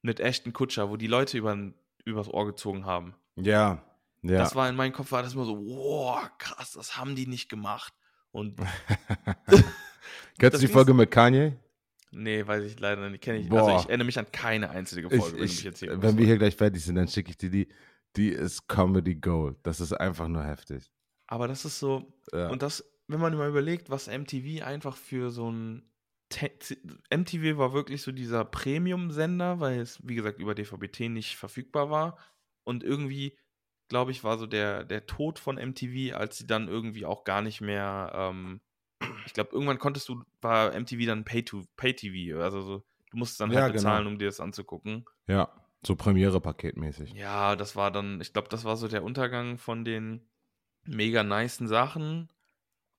[0.02, 1.58] Mit Ashton Kutscher, wo die Leute über,
[2.06, 3.16] übers Ohr gezogen haben.
[3.36, 3.84] ja,
[4.22, 4.40] ja.
[4.40, 7.48] Das war in meinem Kopf, war das immer so, wow, krass, das haben die nicht
[7.48, 7.94] gemacht.
[8.32, 8.60] Und
[10.40, 11.58] Kennst du die Folge mit Kanye?
[12.12, 13.50] nee, weiß ich leider nicht, kenne ich.
[13.50, 13.68] Boah.
[13.68, 16.18] Also ich erinnere mich an keine einzige Ich, Folge, wenn mich ich, jetzt hier wenn
[16.18, 17.68] wir hier gleich fertig sind, dann schicke ich dir die.
[18.16, 19.58] Die ist Comedy Gold.
[19.64, 20.90] Das ist einfach nur heftig.
[21.28, 22.48] Aber das ist so, Ja.
[22.50, 25.90] und das, wenn man mal überlegt, was MTV einfach für so ein
[27.10, 32.18] MTV war wirklich so dieser Premium-Sender, weil es, wie gesagt, über DVB-T nicht verfügbar war.
[32.64, 33.38] Und irgendwie,
[33.90, 37.42] glaube ich, war so der, der Tod von MTV, als sie dann irgendwie auch gar
[37.42, 38.62] nicht mehr, ähm,
[39.26, 43.54] ich glaube, irgendwann konntest du, war MTV dann Pay-TV, Pay also so, du musstest dann
[43.54, 44.14] halt Ja, bezahlen, genau.
[44.14, 45.06] um dir das anzugucken.
[45.28, 45.50] Ja,
[45.86, 47.14] so Premiere-Paketmäßig.
[47.16, 50.28] Ja, das war dann, ich glaube, das war so der Untergang von den
[50.86, 52.30] mega nicen Sachen.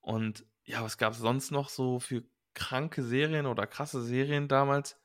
[0.06, 2.22] Und ja, was gab es sonst noch so für
[2.54, 4.96] kranke Serien oder krasse Serien damals?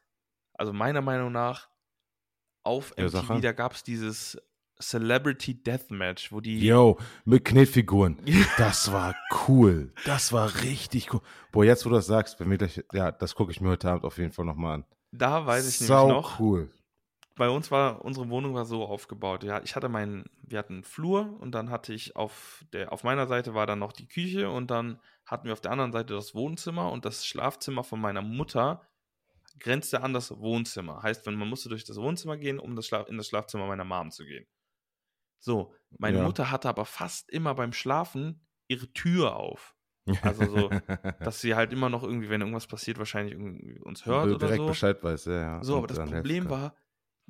[0.53, 1.69] Also meiner Meinung nach
[2.63, 4.39] auf Ja, MTV, da gab es dieses
[4.79, 8.19] Celebrity Deathmatch, wo die Yo, mit Knetfiguren.
[8.57, 9.15] Das war
[9.47, 9.91] cool.
[10.05, 11.21] Das war richtig cool.
[11.51, 13.89] Boah, jetzt, wo du das sagst, wenn wir gleich, ja, das gucke ich mir heute
[13.89, 14.85] Abend auf jeden Fall nochmal an.
[15.11, 16.69] da weiß ich Sau nämlich noch, cool.
[17.36, 19.44] Bei uns war, unsere Wohnung war so aufgebaut.
[19.44, 23.04] Ja, ich hatte meinen, wir hatten einen Flur und dann hatte ich auf der, auf
[23.04, 26.13] meiner Seite war dann noch die Küche und dann hatten wir auf der anderen Seite
[26.13, 28.88] das Wohnzimmer und das Schlafzimmer von meiner Mutter
[29.60, 31.04] grenzte an das Wohnzimmer.
[31.04, 33.86] Heißt, wenn man musste durch das Wohnzimmer gehen, um das Schlaf, in das Schlafzimmer meiner
[33.86, 34.48] Mom zu gehen.
[35.39, 36.20] So, meine Ja.
[36.20, 39.76] Mutter hatte aber fast immer beim Schlafen ihre Tür auf.
[40.22, 40.76] Also so,
[41.22, 44.54] Dass sie halt immer noch irgendwie, wenn irgendwas passiert, wahrscheinlich irgendwie uns hört oder direkt
[44.54, 44.65] so.
[44.65, 45.63] Bescheid weiß, ja, ja.
[45.63, 46.76] So, und aber das Problem war,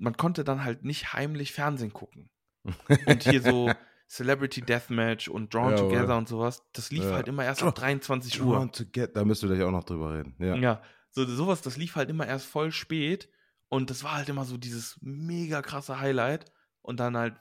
[0.02, 2.30] man konnte dann halt nicht heimlich Fernsehen gucken.
[3.06, 3.72] Und hier so
[4.10, 5.90] Celebrity Deathmatch und Drawn Jawohl.
[5.90, 7.12] Together und sowas, das lief Ja.
[7.14, 8.56] halt immer erst ab 23 Uhr.
[8.58, 10.36] Drawn to get, da müssen wir gleich auch noch drüber reden.
[10.38, 10.56] Ja.
[10.56, 13.30] Ja, so sowas, das lief halt immer erst voll spät
[13.70, 17.36] und das war halt immer so dieses mega krasse Highlight und dann halt,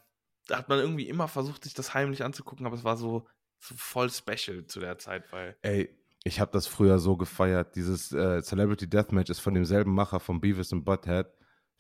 [0.46, 3.26] da hat man irgendwie immer versucht, sich das heimlich anzugucken, aber es war so,
[3.58, 5.90] so voll special zu der Zeit, weil Ey,
[6.22, 7.74] ich habe das früher so gefeiert.
[7.74, 11.26] Dieses äh, Celebrity Deathmatch ist von demselben Macher von Beavis und Butthead.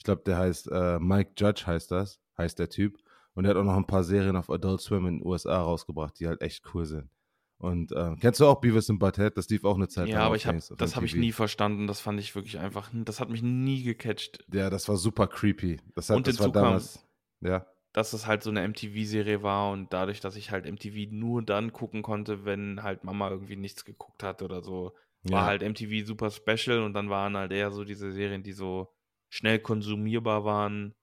[0.00, 2.96] Ich glaube, der heißt äh, Mike Judge heißt das, heißt der Typ.
[3.34, 6.18] Und der hat auch noch ein paar Serien auf Adult Swim in den USA rausgebracht,
[6.18, 7.10] die halt echt cool sind.
[7.58, 9.36] Und äh, kennst du auch Beavis und Butthead?
[9.36, 11.32] Das lief auch eine Zeit ja, lang aber auf ich hab, das habe ich nie
[11.32, 14.42] verstanden, das fand ich wirklich einfach, das hat mich nie gecatcht.
[14.50, 15.78] Ja, das war super creepy.
[15.94, 17.06] Das, hat, Und das war hinzu kam- damals.
[17.42, 21.42] Ja, dass es halt so eine MTV-Serie war und dadurch, dass ich halt MTV nur
[21.42, 25.46] dann gucken konnte, wenn halt Mama irgendwie nichts geguckt hat oder so, war ja.
[25.46, 28.92] halt MTV super special und dann waren halt eher so diese Serien, die so
[29.30, 30.94] schnell konsumierbar waren,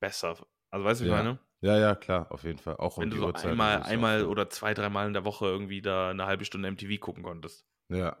[0.00, 0.36] besser.
[0.70, 1.22] Also weißt du, wie ich Ja.
[1.24, 1.38] meine?
[1.62, 2.76] ja, ja, klar, auf jeden Fall.
[2.76, 3.50] Auch um Wenn die du so Uhrzeit.
[3.50, 7.22] einmal, einmal oder zwei, dreimal in der Woche irgendwie da eine halbe Stunde MTV gucken
[7.22, 7.66] konntest.
[7.88, 8.16] Ja.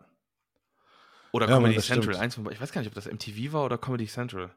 [1.32, 2.16] Oder Ja, Mann, Comedy das Central.
[2.16, 4.50] Eins von, ich weiß gar nicht, ob das MTV war oder Comedy Central.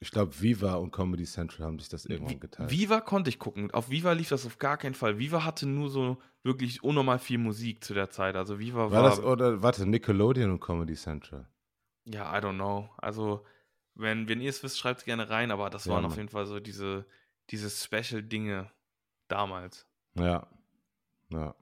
[0.00, 2.70] Ich glaube, Viva und Comedy Central haben sich das irgendwann geteilt.
[2.70, 3.70] Viva konnte ich gucken.
[3.72, 5.18] Auf Viva lief das auf gar keinen Fall.
[5.18, 8.36] Viva hatte nur so wirklich unnormal viel Musik zu der Zeit.
[8.36, 11.48] Also Viva war war, das, oder, warte, Nickelodeon und Comedy Central?
[12.04, 12.90] ja, I don't know.
[12.98, 13.44] Also,
[13.98, 16.18] wenn, wenn ihr es wisst, schreibt es gerne rein, aber das Ja, waren auf Mann.
[16.18, 17.06] jeden Fall so diese,
[17.50, 18.70] diese Special-Dinge
[19.28, 19.86] damals.
[20.14, 20.46] Ja.
[21.30, 21.54] Ja.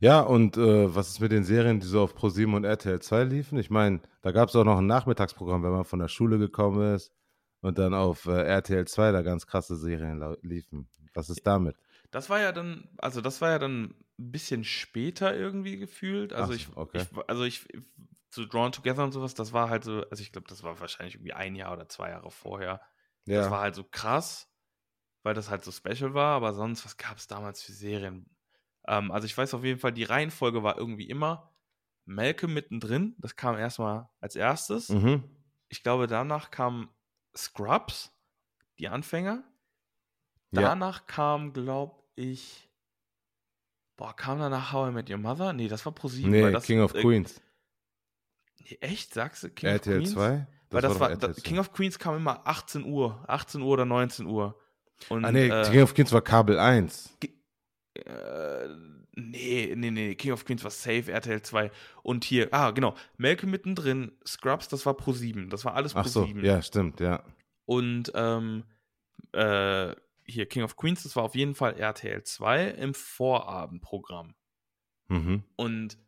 [0.00, 3.24] Ja, und äh, was ist mit den Serien, die so auf ProSieben und RTL 2
[3.24, 3.58] liefen?
[3.58, 6.94] Ich meine, da gab es auch noch ein Nachmittagsprogramm, wenn man von der Schule gekommen
[6.94, 7.12] ist
[7.60, 10.88] und dann auf äh, RTL 2 da ganz krasse Serien liefen.
[11.14, 11.76] Was ist damit?
[12.10, 16.32] Das war ja dann, also das war ja dann ein bisschen später irgendwie gefühlt.
[16.32, 17.02] Also Ach ich, okay.
[17.02, 17.66] ich, also ich,
[18.30, 21.16] so Drawn Together und sowas, das war halt so, also ich glaube, das war wahrscheinlich
[21.16, 22.80] irgendwie ein Jahr oder zwei Jahre vorher.
[23.26, 23.50] Das Ja.
[23.50, 24.52] war halt so krass,
[25.22, 28.36] weil das halt so special war, aber sonst, was gab es damals für Serien?
[28.86, 31.54] Ähm, also ich weiß auf jeden Fall, die Reihenfolge war irgendwie immer
[32.04, 34.88] Malcolm mittendrin, das kam erstmal als erstes.
[34.88, 35.24] Mhm.
[35.68, 36.90] Ich glaube, danach kam
[37.36, 38.12] Scrubs,
[38.78, 39.44] die Anfänger.
[40.52, 40.62] Ja.
[40.62, 42.68] Danach kam, glaube ich,
[43.96, 45.52] boah, kam danach How I Met Your Mother?
[45.52, 46.30] Nee, das war ProSieben.
[46.30, 47.40] Nee, das, King of äh, Queens.
[48.60, 49.50] Nee, echt, sagst du?
[49.50, 50.12] King RTL of Queens?
[50.12, 50.46] 2?
[50.70, 51.40] Weil das war, 2.
[51.42, 54.56] King of Queens kam immer 18 Uhr, 18 Uhr oder 19 Uhr.
[55.08, 57.16] Und, Ah, nee, äh, King of Queens war Kabel 1.
[57.94, 58.68] äh,
[59.16, 61.70] nee, nee, nee, King of Queens war safe, RTL 2.
[62.02, 65.50] Und hier, ah, genau, Malcolm mittendrin, Scrubs, das war Pro 7.
[65.50, 66.44] Das war alles Pro Ach so, 7.
[66.44, 67.24] ja, stimmt, ja.
[67.66, 68.64] Und ähm,
[69.32, 69.94] äh,
[70.24, 74.34] hier, King of Queens, das war auf jeden Fall RTL 2 im Vorabendprogramm.
[75.08, 75.42] Mhm.
[75.56, 75.98] Und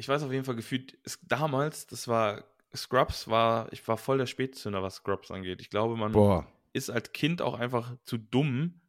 [0.00, 4.18] ich weiß auf jeden Fall gefühlt, es, damals, das war, Scrubs war, ich war voll
[4.18, 5.60] der Spätzünder, was Scrubs angeht.
[5.60, 8.80] Ich glaube, man Boah, ist als Kind auch einfach zu dumm,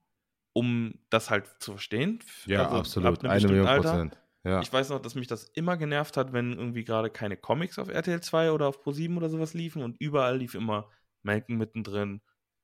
[0.53, 2.19] um das halt zu verstehen.
[2.45, 3.19] ja, Also ab absolut.
[3.25, 3.89] einem Eine Million Alter.
[3.91, 4.17] Prozent.
[4.43, 4.61] Ja.
[4.61, 7.89] Ich weiß noch, dass mich das immer genervt hat, wenn irgendwie gerade keine Comics auf
[7.89, 10.89] RTL 2 oder auf Pro7 oder sowas liefen und überall lief immer
[11.21, 12.21] Malcolm mittendrin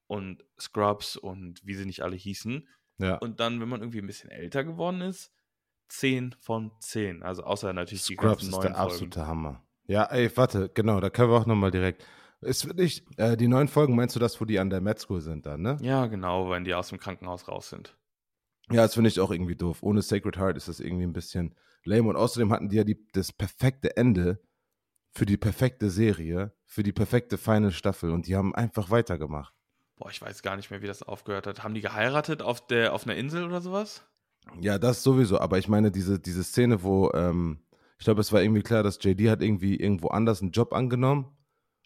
[0.07, 2.67] und Scrubs und wie sie nicht alle hießen.
[2.97, 3.17] ja.
[3.17, 5.31] Und dann, wenn man irgendwie ein bisschen älter geworden ist,
[5.89, 7.23] 10 von 10.
[7.23, 8.75] Also außer natürlich die Scrubs ganzen ist der Folgen.
[8.75, 9.63] absolute Hammer.
[9.85, 12.05] Ja, ey, warte, genau, da können wir auch nochmal direkt.
[12.41, 15.21] Ist wirklich, äh, die neuen Folgen, meinst du das, wo die an der Med School
[15.21, 15.77] sind dann, ne?
[15.81, 17.97] Ja, genau, wenn die aus dem Krankenhaus raus sind.
[18.69, 19.81] Ja, das finde ich auch irgendwie doof.
[19.81, 22.09] Ohne Sacred Heart ist das irgendwie ein bisschen lame.
[22.09, 24.41] Und außerdem hatten die ja die, das perfekte Ende
[25.11, 29.53] für die perfekte Serie, für die perfekte feine Staffel und die haben einfach weitergemacht.
[29.95, 31.63] Boah, ich weiß gar nicht mehr, wie das aufgehört hat.
[31.63, 34.05] Haben die geheiratet auf, der, auf einer Insel oder sowas?
[34.59, 37.59] Ja, das sowieso, aber ich meine, diese, diese Szene, wo, ähm,
[37.99, 41.25] ich glaube, es war irgendwie klar, dass JD hat irgendwie irgendwo anders einen Job angenommen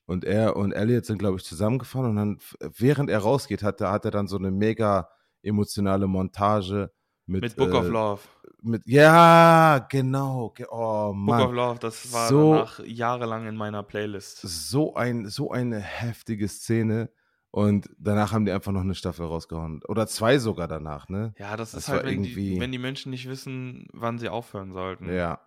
[0.06, 2.38] und er und Elliot sind, glaube ich, zusammengefahren und dann,
[2.78, 5.10] während er rausgeht, hat, hat er dann so eine mega
[5.44, 6.92] emotionale Montage
[7.26, 8.22] mit, Mit Book äh, of Love.
[8.62, 10.50] Mit, ja, genau.
[10.52, 11.56] ge- Oh Book of Mann.
[11.56, 14.42] Love, das war so- danach jahrelang in meiner Playlist.
[14.42, 17.10] So, ein, so eine heftige Szene.
[17.54, 19.82] Und danach haben die einfach noch eine Staffel rausgehauen.
[19.90, 21.34] Oder zwei sogar danach, ne?
[21.38, 24.30] Ja, das, Das ist halt, wenn die, irgendwie- wenn die Menschen nicht wissen, wann sie
[24.30, 25.12] aufhören sollten.
[25.14, 25.42] Ja.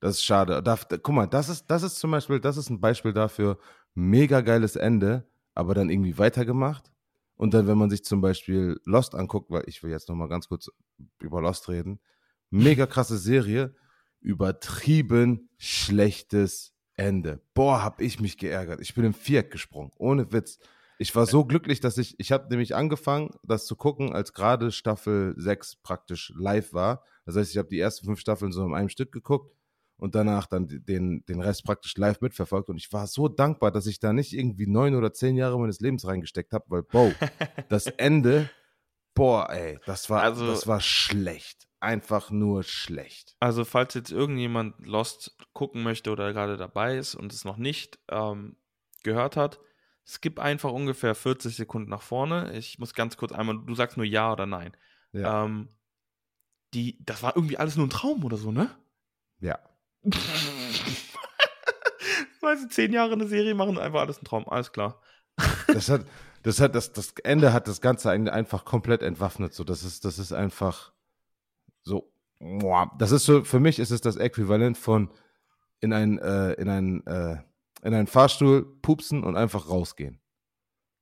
[0.00, 0.62] Das ist schade.
[0.62, 3.58] Da, da, guck mal, das ist, das ist zum Beispiel, das ist ein Beispiel dafür,
[3.94, 6.92] mega geiles Ende, aber dann irgendwie weitergemacht.
[7.36, 10.48] Und dann, wenn man sich zum Beispiel Lost anguckt, weil ich will jetzt nochmal ganz
[10.48, 10.70] kurz
[11.20, 11.98] über Lost reden,
[12.50, 13.74] mega krasse Serie,
[14.20, 17.40] übertrieben schlechtes Ende.
[17.54, 18.80] Boah, hab ich mich geärgert.
[18.80, 20.58] Ich bin im Viereck gesprungen, ohne Witz.
[21.02, 24.70] Ich war so glücklich, dass ich, ich habe nämlich angefangen, das zu gucken, als gerade
[24.70, 27.04] Staffel 6 praktisch live war.
[27.26, 29.52] Das heißt, ich habe die ersten fünf Staffeln so in einem Stück geguckt
[29.96, 32.68] und danach dann den, den Rest praktisch live mitverfolgt.
[32.68, 35.80] Und ich war so dankbar, dass ich da nicht irgendwie neun oder zehn Jahre meines
[35.80, 37.10] Lebens reingesteckt habe, weil, boah,
[37.68, 38.48] das Ende,
[39.14, 41.66] boah, ey, das war, Also- das war schlecht.
[41.80, 43.34] Einfach nur schlecht.
[43.40, 47.98] Also, falls jetzt irgendjemand Lost gucken möchte oder gerade dabei ist und es noch nicht
[48.08, 48.54] ähm,
[49.02, 49.58] gehört hat,
[50.06, 52.52] skip einfach ungefähr 40 Sekunden nach vorne.
[52.56, 54.76] Ich muss ganz kurz einmal, du sagst nur ja oder nein.
[55.12, 55.44] Ja.
[55.44, 55.68] Ähm,
[56.74, 58.70] die, das war irgendwie alles nur ein Traum oder so, ne?
[59.40, 59.58] ja.
[62.40, 65.00] Weißt du, zehn Jahre eine Serie machen, einfach alles ein Traum, alles klar.
[65.68, 66.04] Das hat,
[66.42, 69.54] das hat, das, das Ende hat das Ganze ein- einfach komplett entwaffnet.
[69.54, 70.92] So, das ist, das ist einfach
[71.82, 72.12] so.
[72.98, 75.12] Das ist so, für mich ist es das Äquivalent von
[75.78, 77.36] in ein, äh, in ein, äh,
[77.82, 80.20] in einen Fahrstuhl pupsen und einfach rausgehen.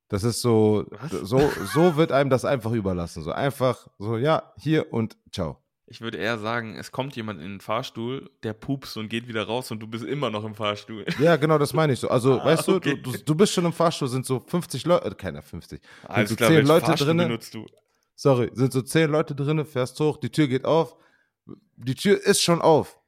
[0.08, 1.10] Das ist so, Was?
[1.12, 3.22] so, so wird einem das einfach überlassen.
[3.22, 5.58] So einfach, so, ja, hier und ciao.
[5.86, 9.44] Ich würde eher sagen, es kommt jemand in den Fahrstuhl, der pupst und geht wieder
[9.44, 11.04] raus und du bist immer noch im Fahrstuhl.
[11.18, 12.08] Ja, genau, das meine ich so.
[12.08, 12.96] Also, Ah, weißt du, okay.
[12.96, 15.80] du, du, du bist schon im Fahrstuhl, sind so 50 Leute, keiner 50.
[16.04, 17.26] Alles so klar, zehn welchen Leute Fahrstuhl drinne?
[17.26, 17.66] benutzt du?
[18.14, 20.94] sorry, sind so zehn Leute drinne, fährst hoch, die Tür geht auf,
[21.76, 22.98] die Tür ist schon auf.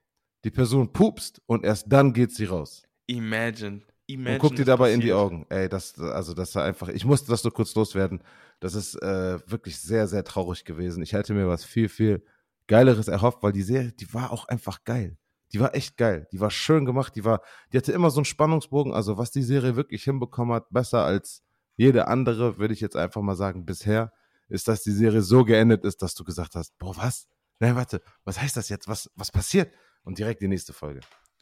[0.44, 2.82] Die Person pupst und erst dann geht sie raus.
[3.16, 3.82] Imagine.
[4.06, 5.12] Imagine Und guckt dir dabei in die.
[5.12, 5.46] Augen.
[5.48, 8.22] Ey, das, also das war einfach, ich musste das so kurz loswerden.
[8.60, 11.02] Das ist äh, wirklich sehr, sehr traurig gewesen.
[11.02, 12.24] Ich hätte mir was viel, viel
[12.66, 15.16] Geileres erhofft, weil die Serie, die war auch einfach geil.
[15.52, 16.26] Die war echt geil.
[16.32, 17.14] Die war schön gemacht.
[17.16, 18.92] Die war, die hatte immer so einen Spannungsbogen.
[18.92, 21.42] Also was die Serie wirklich hinbekommen hat, besser als
[21.76, 24.12] jede andere, würde ich jetzt einfach mal sagen, bisher,
[24.48, 27.26] ist, dass die Serie so geendet ist, dass du gesagt hast, boah, was?
[27.58, 28.88] Nein, warte, was heißt das jetzt?
[28.88, 29.72] Was, was passiert?
[30.04, 31.00] Und direkt die nächste Folge.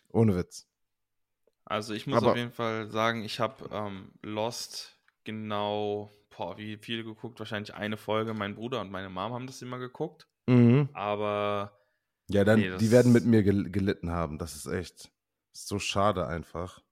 [0.08, 0.66] Ohne Witz.
[1.70, 6.76] Also ich muss Aber- auf jeden Fall sagen, ich habe ähm, Lost genau, boah, wie
[6.76, 7.38] viel geguckt?
[7.38, 8.34] Wahrscheinlich eine Folge.
[8.34, 10.26] Mein Bruder und meine Mom haben das immer geguckt.
[10.46, 10.88] Mhm.
[10.94, 11.78] Aber
[12.28, 14.38] Ja, dann, Nee, die werden mit mir gel gelitten haben.
[14.38, 15.12] Das ist echt
[15.52, 16.82] so schade einfach.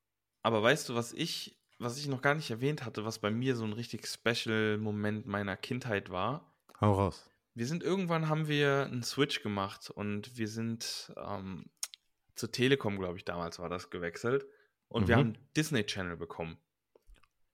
[0.42, 3.56] Aber weißt du, was ich, was ich noch gar nicht erwähnt hatte, was bei mir
[3.56, 6.52] so ein richtig special Moment meiner Kindheit war?
[6.80, 7.28] Hau raus.
[7.54, 11.66] Wir sind irgendwann haben wir einen Switch gemacht und wir sind ähm,
[12.36, 14.46] zur Telekom, glaube ich, damals war das gewechselt
[14.88, 15.20] und wir Mhm.
[15.20, 16.56] haben Disney Channel bekommen.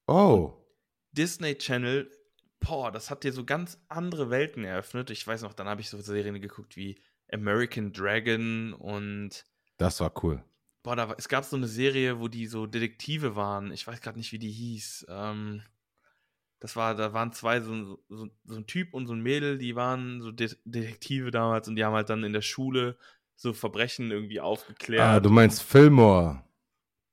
[0.07, 0.53] Oh.
[1.13, 2.11] Disney Channel,
[2.61, 5.11] boah, das hat dir so ganz andere Welten eröffnet.
[5.11, 7.01] Ich weiß noch, dann habe ich so Serien geguckt wie
[7.33, 9.45] American Dragon und
[9.79, 10.45] Das war cool.
[10.83, 13.73] boah, da, war- es gab so eine Serie, wo die so Detektive waren.
[13.73, 15.07] Ich weiß gerade nicht, wie die hieß.
[15.09, 15.63] Ähm,
[16.61, 19.77] das war, da waren zwei, so, so, so ein Typ und so ein Mädel, die
[19.77, 22.99] waren so De Detektive damals und die haben halt dann in der Schule
[23.37, 25.03] so Verbrechen irgendwie aufgeklärt.
[25.03, 26.44] Ah, du meinst Fillmore.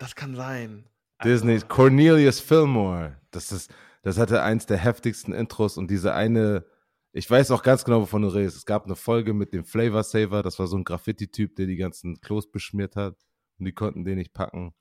[0.02, 0.86] Das kann sein.
[1.24, 3.18] Disney, Also, Cornelius Fillmore.
[3.32, 3.72] Das ist,
[4.04, 6.66] das hatte eins der heftigsten Intros und diese eine,
[7.14, 8.58] ich weiß auch ganz genau, wovon du redest.
[8.58, 11.76] Es gab eine Folge mit dem Flavor Saver, das war so ein Graffiti-Typ, der die
[11.78, 13.16] ganzen Klos beschmiert hat
[13.60, 14.74] und die konnten den nicht packen.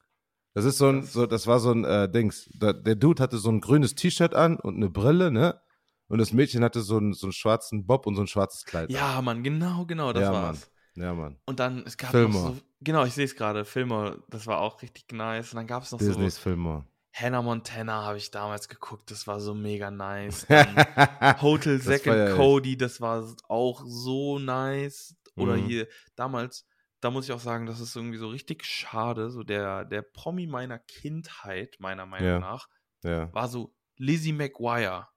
[0.55, 2.51] Das ist so ein, so, das war so ein äh, Dings.
[2.59, 5.61] Da, der Dude hatte so ein grünes T-Shirt an und eine Brille, ne?
[6.09, 8.89] Und das Mädchen hatte so einen, so einen schwarzen Bob und so ein schwarzes Kleid.
[8.89, 8.95] an.
[8.95, 10.70] ja, Mann, genau, genau, das Ja, war's.
[10.97, 11.39] Ja, Mann.
[11.47, 12.49] Und dann, es gab Fillmore.
[12.51, 15.53] noch so, genau, ich sehe es gerade, Fillmore, das war auch richtig nice.
[15.53, 16.85] Und dann gab es noch Disneys so, Fillmore.
[17.13, 20.47] Hannah Montana habe ich damals geguckt, das war so mega nice.
[21.43, 25.17] Hotel war ja Cody, das war auch so nice.
[25.37, 25.67] Oder Mhm.
[25.67, 26.67] hier, damals,
[27.01, 29.31] da muss ich auch sagen, das ist irgendwie so richtig schade.
[29.31, 32.39] So der, der Promi meiner Kindheit, meiner Meinung Ja.
[32.39, 32.69] nach,
[33.03, 33.33] ja.
[33.33, 35.09] war so Lizzie McGuire.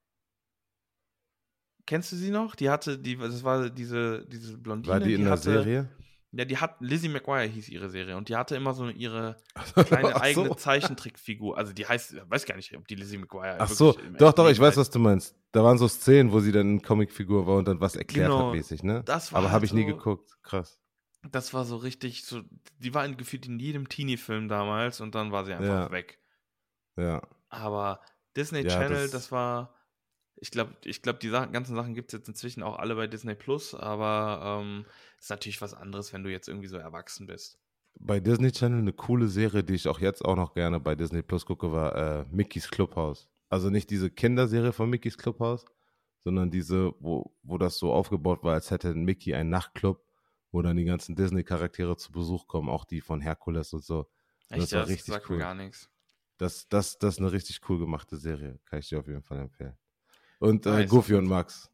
[1.85, 2.55] Kennst du sie noch?
[2.55, 4.93] Die hatte, die, das war diese, diese Blondine.
[4.93, 5.89] War die in der hatte, Serie?
[6.35, 9.37] Ja, die hat, Lizzie McGuire hieß ihre Serie und die hatte immer so ihre
[9.85, 10.15] kleine so.
[10.15, 11.55] eigene Zeichentrickfigur.
[11.57, 14.49] Also die heißt, ich weiß gar nicht, ob die Lizzie McGuire Ach so, doch, doch,
[14.49, 15.35] ich weiß, was du meinst.
[15.51, 18.47] Da waren so Szenen, wo sie dann eine Comicfigur war und dann was erklärt Genau,
[18.47, 19.03] hat mäßig, ne?
[19.05, 20.31] das war Aber halt habe ich nie so- geguckt.
[20.41, 20.79] Krass.
[21.31, 22.41] Das war so richtig, so,
[22.79, 25.91] die war in, gefühlt in jedem Teenie-Film damals und dann war sie einfach Ja.
[25.91, 26.17] weg.
[26.97, 27.21] Ja.
[27.49, 28.01] Aber
[28.35, 29.75] Disney Ja, Channel, das- das, war,
[30.43, 33.07] ich glaube, ich glaub, die Sachen, ganzen Sachen gibt es jetzt inzwischen auch alle bei
[33.07, 34.85] Disney Plus, aber ähm,
[35.17, 37.57] ist natürlich was anderes, wenn du jetzt irgendwie so erwachsen bist.
[37.97, 41.21] Bei Disney Channel eine coole Serie, die ich auch jetzt auch noch gerne bei Disney
[41.21, 43.29] Plus gucke, war äh, Mickey's Clubhouse.
[43.47, 45.63] Also nicht diese Kinderserie von Mickey's Clubhouse,
[46.19, 50.03] sondern diese, wo, wo das so aufgebaut war, als hätte Mickey einen Nachtclub,
[50.51, 53.99] wo dann die ganzen Disney-Charaktere zu Besuch kommen, auch die von Herkules und so.
[54.49, 55.37] Und Echt, das war das richtig sagt cool.
[55.37, 55.89] gar nichts.
[56.37, 58.59] Das, das, das ist eine richtig cool gemachte Serie.
[58.65, 59.77] Kann ich dir auf jeden Fall empfehlen.
[60.39, 60.85] Und äh.
[60.85, 61.69] Goofy und Max.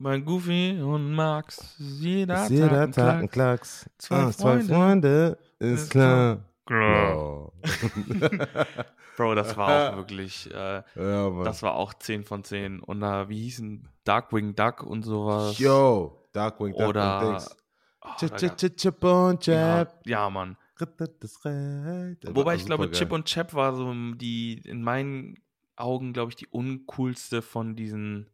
[0.00, 3.90] Mein Goofy und Max, jeder, Ist jeder Tag Tag ein Klacks.
[3.98, 4.74] Zwei Ah, zwei Freunde.
[4.74, 6.44] Freunde, ist Ist klar.
[6.66, 7.52] klar.
[9.16, 11.44] Bro, das war auch wirklich, äh, ja, Mann.
[11.44, 12.78] das war auch 10 von 10.
[12.80, 15.58] Und da, wie hießen Darkwing Duck und sowas.
[15.58, 17.56] Yo, Darkwing Duck Oder- und Dings.
[18.02, 20.00] Oh, Chip, da chip, gab- chip, und ja, Chap.
[20.06, 20.56] ja, Mann.
[20.80, 22.22] Reit.
[22.22, 22.88] Der Wobei ich glaube.
[22.92, 25.34] Chip und Chap war so die, in meinen
[25.80, 28.28] Augen, glaube ich, die uncoolste von diesen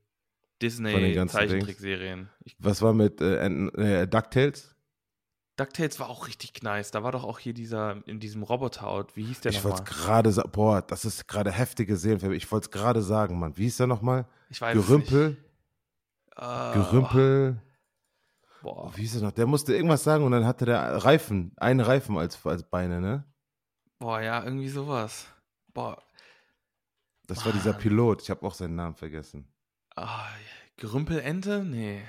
[0.62, 2.28] Disney-Zeichentrickserien.
[2.44, 4.74] Ich- Was war mit äh, äh, DuckTales?
[5.57, 6.90] DuckTales war auch richtig nice.
[6.90, 9.92] Da war doch auch hier dieser, in diesem Roboter-Out, wie hieß der Ich wollte nochmal?
[9.96, 10.50] es gerade sagen.
[10.50, 12.33] Boah, das ist gerade heftige Seelenfilm.
[12.33, 13.57] Ich wollte es gerade sagen, Mann.
[13.57, 14.26] Wie hieß der nochmal?
[14.50, 15.28] Ich weiß Gerümpel?
[15.30, 15.38] nicht.
[16.37, 17.62] Äh, Gerümpel?
[18.62, 18.90] Boah.
[18.96, 19.33] Wie hieß er noch?
[19.33, 23.24] Der musste irgendwas sagen und dann hatte der Reifen, einen Reifen als, als Beine, ne?
[24.00, 25.26] Boah, ja, irgendwie sowas.
[25.72, 26.02] Boah.
[27.26, 27.80] Das war dieser Mann.
[27.80, 28.22] Pilot.
[28.22, 29.48] Ich habe auch seinen Namen vergessen.
[29.96, 30.26] Ah,
[30.76, 31.64] Gerümpelente?
[31.64, 32.02] Nee.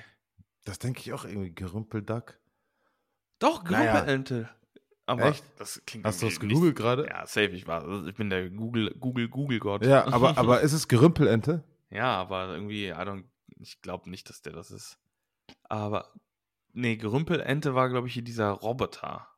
[0.64, 1.54] Das denke ich auch irgendwie.
[1.54, 2.38] Gerümpel Duck.
[3.38, 3.92] Doch, Naja.
[3.92, 4.48] Gerümpelente.
[5.06, 5.44] Aber Echt?
[5.58, 7.06] das klingt Hast du irgendwie gegoogelt gerade?
[7.06, 7.50] Ja, safe.
[7.50, 9.86] Ich, war, also ich bin der Google, Google, Google-Gott.
[9.86, 11.62] Ja, aber, aber ist es Gerümpelente?
[11.90, 13.24] Ja, aber irgendwie, I don't,
[13.60, 14.98] ich glaube nicht, dass der das ist.
[15.68, 16.12] Aber,
[16.72, 19.28] nee, Gerümpelente war, glaube ich, hier dieser Roboter.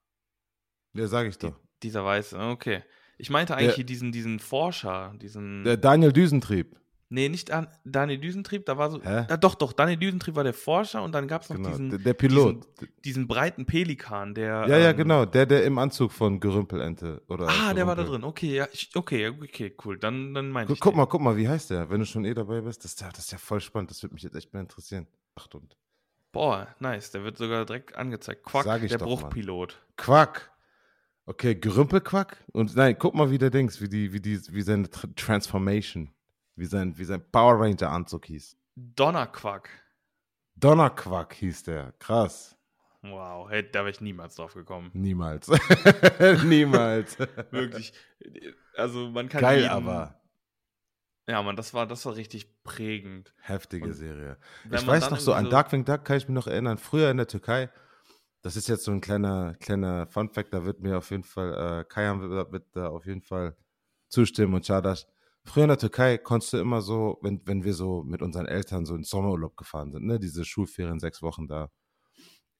[0.95, 1.55] Ja, sage ich doch.
[1.83, 2.83] Dieser weiße, okay.
[3.19, 5.65] Ich meinte eigentlich Der- diesen, diesen Forscher, diesen.
[5.65, 6.77] Der Daniel Düsentrieb.
[7.11, 9.03] nee, nicht Dan Daniel Düsentrieb, da war so.
[9.03, 9.27] Hä?
[9.29, 11.71] Ja, doch, doch, Daniel Düsentrieb war der Forscher und dann gab es noch Genau.
[11.71, 12.69] diesen, der, der Pilot.
[13.05, 14.67] diesen breiten Pelikan, der.
[14.69, 15.25] ja, ja, ähm, genau.
[15.25, 17.23] Der, der im Anzug von Gerümpelente.
[17.29, 18.21] Oder Ah, der war da Gerümpel.
[18.21, 18.25] drin.
[18.29, 19.99] Okay, ja, ich, okay, ja, okay, cool.
[19.99, 20.81] Dann, dann meinte Guck, ich.
[20.81, 20.97] guck den.
[20.99, 21.91] mal, guck mal, wie heißt der?
[21.91, 23.91] Wenn du schon eh dabei bist, das ist ja, das ist ja voll spannend.
[23.91, 25.07] Das würde mich jetzt echt mal interessieren.
[25.35, 25.67] Achtung.
[26.31, 27.11] Boah, nice.
[27.11, 28.45] Der wird sogar direkt angezeigt.
[28.45, 29.19] Quack, Sag ich der doch, Mann.
[29.31, 29.81] Bruchpilot.
[29.97, 30.51] Quack.
[31.29, 32.43] Okay, Gerümpelquack.
[32.53, 36.11] Und nein, guck mal, wie der Dings, wie die, wie die, wie seine Tr Transformation,
[36.57, 38.57] wie sein, wie sein Power Ranger Anzug hieß.
[38.77, 39.69] Donnerquack.
[40.57, 41.93] Donnerquack hieß der.
[41.99, 42.57] Krass.
[43.03, 44.91] Wow, hey, da wäre ich niemals drauf gekommen.
[44.95, 45.49] Niemals.
[46.47, 47.19] Niemals.
[47.51, 47.93] Wirklich.
[48.75, 50.19] Also man kann Geil, jeden, aber
[51.29, 53.35] Ja, man, das war, das war richtig prägend.
[53.43, 54.39] heftige Und Serie.
[54.73, 56.79] Ich weiß noch so, an Darkwing Duck kann ich mich noch erinnern.
[56.79, 57.69] Früher in der Türkei,
[58.43, 61.85] das ist jetzt so ein kleiner, kleiner Fun-Fact, da wird mir auf jeden Fall, äh,
[61.85, 63.57] Kayan wird, wird da auf jeden Fall
[64.09, 65.07] zustimmen und Çağdaş.
[65.45, 68.85] Früher in der Türkei konntest du immer so, wenn, wenn wir so mit unseren Eltern
[68.85, 71.71] so in Sommerurlaub gefahren sind, ne, diese Schulferien, sechs Wochen da,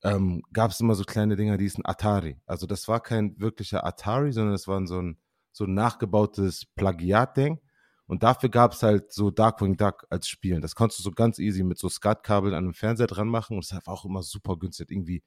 [0.03, 2.41] ähm, gab es immer so kleine Dinger, die hießen Atari.
[2.47, 5.19] Also das war kein wirklicher Atari, sondern es war so ein,
[5.53, 7.61] so ein nachgebautes Plagiat-Ding.
[8.07, 10.63] Und dafür gab es halt so Darkwing Duck als Spielen.
[10.63, 13.65] Das konntest du so ganz easy mit so SCART-Kabeln an einem Fernseher dran machen und
[13.65, 14.91] es hat auch immer super günstig.
[14.91, 15.23] Irgendwie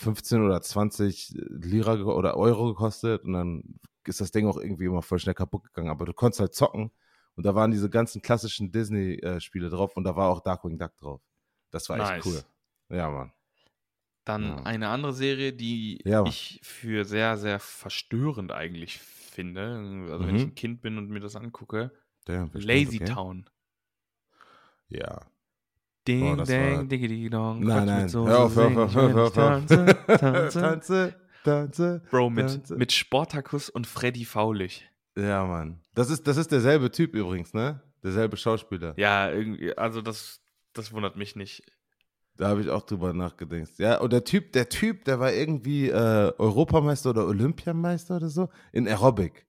[0.00, 5.02] 15 oder 20 Lira oder Euro gekostet und dann ist das Ding auch irgendwie immer
[5.02, 5.90] voll schnell kaputt gegangen.
[5.90, 6.90] Aber du konntest halt zocken
[7.36, 11.20] und da waren diese ganzen klassischen Disney-Spiele drauf und da war auch Darkwing Duck drauf.
[11.70, 12.26] Das war echt Nice.
[12.26, 12.96] cool.
[12.96, 13.32] Ja, Mann.
[14.24, 14.62] Dann Ja.
[14.64, 16.24] eine andere Serie, die Ja.
[16.24, 20.06] ich für sehr, sehr verstörend eigentlich finde.
[20.10, 20.48] Also wenn ich Mhm.
[20.50, 21.92] ein Kind bin und mir das angucke.
[22.24, 23.04] Damn, Lazy okay.
[23.12, 23.50] Town.
[24.88, 25.20] Ja.
[26.08, 27.60] Ding, war- ding, diggity dong.
[27.60, 28.08] Nein, nein.
[28.08, 29.66] Soße, Hör auf, hör auf, hör auf, hör.
[29.66, 30.60] Tanze, tanze.
[30.60, 32.02] tanze, tanze.
[32.10, 32.76] Bro, mit, Tanze.
[32.76, 34.88] mit Sportakus und Freddy Faulig.
[35.16, 35.80] Ja, Mann.
[35.94, 37.82] Das ist, das ist derselbe Typ übrigens, ne?
[38.02, 38.94] Derselbe Schauspieler.
[38.96, 40.40] Ja, irgendwie, also das,
[40.72, 41.62] das wundert mich nicht.
[42.36, 43.78] Da habe ich auch drüber nachgedacht.
[43.78, 48.48] Ja, und der Typ, der Typ, der war irgendwie äh, Europameister oder Olympiameister oder so
[48.72, 49.46] in Aerobic.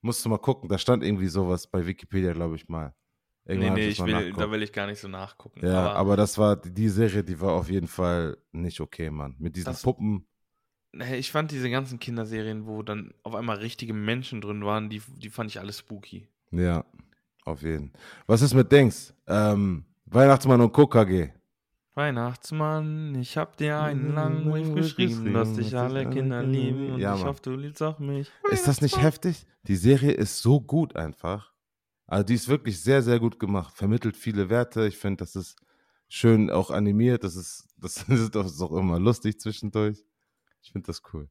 [0.00, 2.94] Musst du mal gucken, da stand irgendwie sowas bei Wikipedia, glaube ich mal.
[3.44, 5.66] Nee, Irgendwann nee, das ich will, da will ich gar nicht so nachgucken.
[5.66, 9.34] Ja, aber, aber, das war, die Serie, die war auf jeden Fall nicht okay, Mann.
[9.38, 10.26] Mit diesen Das- Puppen.
[10.94, 15.00] Nee, ich fand diese ganzen Kinderserien, wo dann auf einmal richtige Menschen drin waren, die,
[15.16, 16.28] die fand ich alle spooky.
[16.50, 16.84] Ja,
[17.44, 17.92] auf jeden.
[18.26, 19.14] Was ist mit Dings?
[19.26, 21.30] Ähm, Weihnachtsmann und KKG.
[21.94, 27.16] Weihnachtsmann, ich hab dir einen langen Brief geschrieben, dass dich alle Kinder lieben und Ja,
[27.16, 28.30] ich hoffe, du liebst auch mich.
[28.50, 29.46] Ist das nicht heftig?
[29.64, 31.51] Die Serie ist so gut einfach.
[32.12, 33.74] Also die ist wirklich sehr, sehr gut gemacht.
[33.74, 34.86] Vermittelt viele Werte.
[34.86, 35.56] Ich finde, das ist
[36.08, 37.24] schön auch animiert.
[37.24, 40.04] Das ist, das ist auch- immer lustig zwischendurch.
[40.62, 41.30] Ich finde das cool.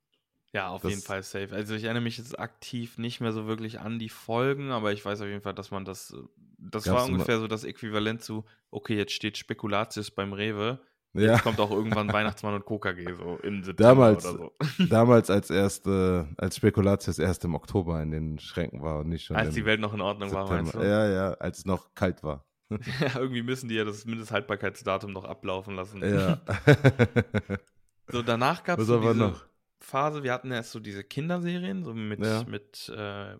[0.53, 1.49] Ja, auf Das- jeden Fall safe.
[1.53, 5.05] Also ich erinnere mich jetzt aktiv nicht mehr so wirklich an die Folgen, aber ich
[5.05, 6.17] weiß auf jeden Fall, dass man das, äh,
[6.57, 10.79] das war ungefähr so das Äquivalent zu, okay, jetzt steht Spekulatius beim Rewe,
[11.13, 14.51] Ja, jetzt kommt auch irgendwann Weihnachtsmann und KKG so im September Damals- oder so.
[14.89, 19.25] damals als erst, äh, als Spekulatius erst im Oktober in den Schränken war und nicht
[19.25, 20.79] schon Als die Welt noch in Ordnung war, meinst du?
[20.79, 20.87] September.
[20.87, 22.45] Ja, ja, als es noch kalt war.
[23.01, 26.01] Ja, irgendwie müssen die ja das Mindesthaltbarkeitsdatum noch ablaufen lassen.
[26.01, 26.39] Ja.
[28.07, 29.45] So, danach gab es so diese noch?
[29.79, 32.43] Phase, wir hatten erst so diese Kinderserien, so mit, Ja.
[32.43, 33.35] mit äh,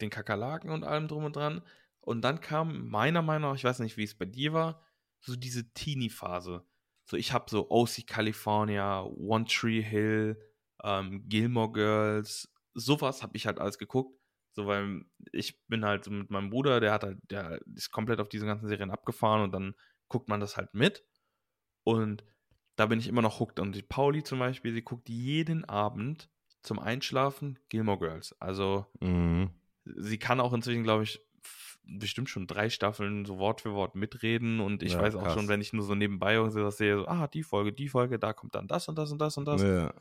[0.00, 1.62] den Kakerlaken und allem drum und dran.
[2.00, 4.82] Und dann kam meiner Meinung nach, ich weiß nicht, wie es bei dir war,
[5.20, 6.64] so diese Teenie-Phase.
[7.04, 10.38] So, ich habe so OC California, One Tree Hill,
[10.82, 14.18] ähm, Gilmore Girls, sowas habe ich halt alles geguckt.
[14.54, 18.20] So, weil ich bin halt so mit meinem Bruder, der hat halt, der ist komplett
[18.20, 19.74] auf diese ganzen Serien abgefahren und dann
[20.08, 21.04] guckt man das halt mit.
[21.84, 22.22] Und
[22.76, 23.60] da bin ich immer noch hooked.
[23.60, 26.28] Und die Pauli zum Beispiel, sie guckt jeden Abend
[26.62, 28.36] zum Einschlafen Gilmore Girls.
[28.40, 29.50] Also mhm.
[29.84, 31.20] sie kann auch inzwischen, glaube ich,
[31.84, 34.60] bestimmt schon drei Staffeln so Wort für Wort mitreden.
[34.60, 35.34] Und ich Ja, weiß auch krass.
[35.34, 37.88] schon, wenn ich nur so nebenbei und so das sehe, so, ah, die Folge, die
[37.88, 39.62] Folge, da kommt dann das und das und das und das.
[39.62, 39.92] Ja.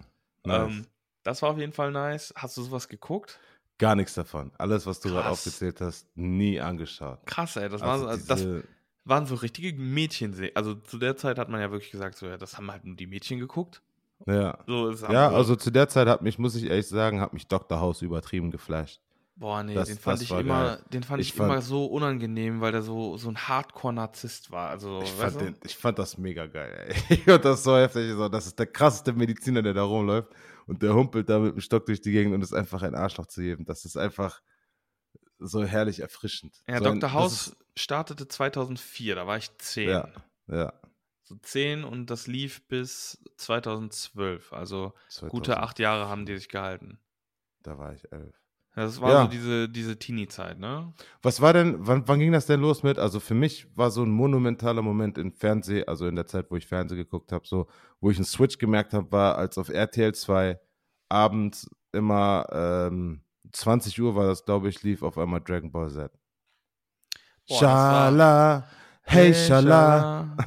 [0.45, 0.71] Nice.
[0.71, 0.85] Ähm,
[1.23, 2.33] das war auf jeden Fall nice.
[2.35, 3.39] Hast du sowas geguckt?
[3.77, 4.51] Gar nichts davon.
[4.57, 7.19] Alles, was du gerade aufgezählt hast, nie angeschaut.
[7.25, 7.67] Krass, ey.
[7.69, 8.63] Das, Also war, so- das diese-
[9.05, 10.55] waren so richtige Mädchenserien.
[10.55, 12.95] Also zu der Zeit hat man ja wirklich gesagt, so, ja, das haben halt nur
[12.95, 13.81] die Mädchen geguckt.
[14.27, 14.59] ja.
[14.67, 14.95] So, Ja,
[15.31, 17.79] so- also zu der Zeit hat mich, muss ich ehrlich sagen, hat mich Dr.
[17.79, 19.01] House übertrieben geflasht.
[19.41, 20.83] Boah, nee, Das- den fand ich immer, geil.
[20.93, 24.69] den fand ich, Ich fand- immer so unangenehm, weil der so, so ein Hardcore-Narzisst war.
[24.69, 26.71] Also, Ich fand, den, ich fand das mega geil.
[26.89, 26.95] Ey.
[27.17, 28.13] Ich fand das so heftig.
[28.13, 30.29] So, das ist der krasseste Mediziner, der da rumläuft.
[30.67, 33.25] Und der humpelt da mit dem Stock durch die Gegend und ist einfach ein Arschloch
[33.25, 33.65] zu jedem.
[33.65, 34.41] Das ist einfach
[35.39, 36.61] so herrlich erfrischend.
[36.67, 37.11] ja, so Dr.
[37.13, 39.89] House ist- startete 2004, da war ich 10.
[39.89, 40.07] Ja,
[40.47, 40.71] ja.
[41.23, 44.53] So 10 und das lief bis 2012.
[44.53, 44.93] Also
[45.29, 46.99] gute 2000, acht Jahre haben die sich gehalten.
[47.63, 48.35] Da war ich elf.
[48.73, 49.21] Das war Ja.
[49.23, 50.93] so diese, diese Teenie-Zeit, ne?
[51.21, 52.97] Was war denn, wann, wann ging das denn los mit?
[52.99, 56.55] Also für mich war so ein monumentaler Moment im Fernsehen, also in der Zeit, wo
[56.55, 57.67] ich Fernsehen geguckt habe, so,
[57.99, 60.57] wo ich einen Switch gemerkt habe, war, als auf RTL 2
[61.09, 66.09] abends immer ähm, 20 Uhr war das, glaube ich, lief auf einmal Dragon Ball Z.
[67.47, 68.67] Boah, Schala,
[69.01, 70.37] hey Schala.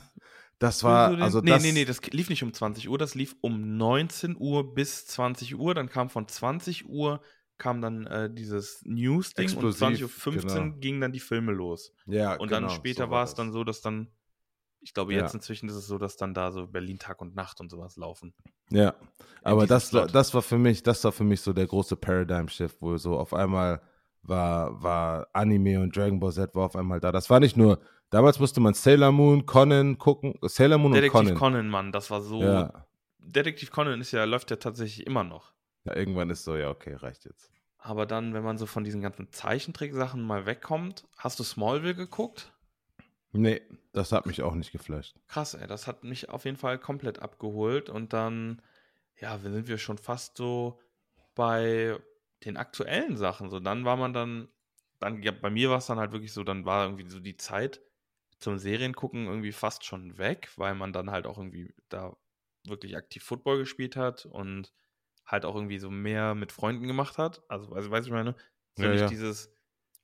[0.59, 3.37] Das war, also nee, das, nee, nee, das lief nicht um 20 Uhr, das lief
[3.43, 5.75] um 19 Uhr bis 20 Uhr.
[5.75, 7.21] Dann kam von 20 Uhr
[7.59, 10.77] kam dann äh, dieses News-Ding und Explosiv, 20.15 Uhr genau.
[10.79, 11.93] gingen dann die Filme los.
[12.07, 14.09] ja, Und genau, dann später so war es dann so, dass dann,
[14.81, 15.21] ich glaube, Ja.
[15.23, 17.97] jetzt inzwischen ist es so, dass dann da so Berlin Tag und Nacht und sowas
[17.97, 18.35] laufen.
[18.71, 18.95] Ja,
[19.43, 20.15] aber das, Slot.
[20.15, 23.33] das war für mich, das war für mich so der große Paradigm-Shift, wo so auf
[23.33, 23.81] einmal
[24.23, 27.13] war, war Anime und Dragon Ball Z war auf einmal da.
[27.13, 27.79] Das war nicht nur,
[28.11, 31.39] damals musste man Sailor Moon, Conan gucken, Sailor Moon Detektiv und Conan.
[31.39, 32.43] Conan, Mann, das war so.
[32.43, 32.87] Ja.
[33.19, 35.54] Detektiv Conan ist ja, läuft ja tatsächlich immer noch.
[35.85, 37.51] Ja, irgendwann ist so, ja, okay, reicht jetzt.
[37.79, 42.53] Aber dann, wenn man so von diesen ganzen Zeichentricksachen mal wegkommt, hast du Smallville geguckt?
[43.33, 43.61] Nee,
[43.93, 45.17] das hat mich auch nicht geflasht.
[45.27, 47.91] Krass, ey, das hat mich auf jeden Fall komplett abgeholt.
[47.91, 48.63] Und dann,
[49.21, 50.81] ja, sind wir schon fast so
[51.35, 51.99] bei
[52.45, 53.51] den aktuellen Sachen.
[53.51, 54.49] So, dann war man dann,
[55.01, 57.37] dann, ja, bei mir war es dann halt wirklich so, dann war irgendwie so die
[57.37, 57.83] Zeit
[58.39, 62.17] zum Seriengucken irgendwie fast schon weg, weil man dann halt auch irgendwie da
[62.67, 64.73] wirklich aktiv Football gespielt hat und
[65.27, 67.43] halt auch irgendwie so mehr mit Freunden gemacht hat.
[67.49, 68.35] Also, also weißt du, ich meine,
[68.75, 69.09] so Ja, nicht ja.
[69.09, 69.51] dieses,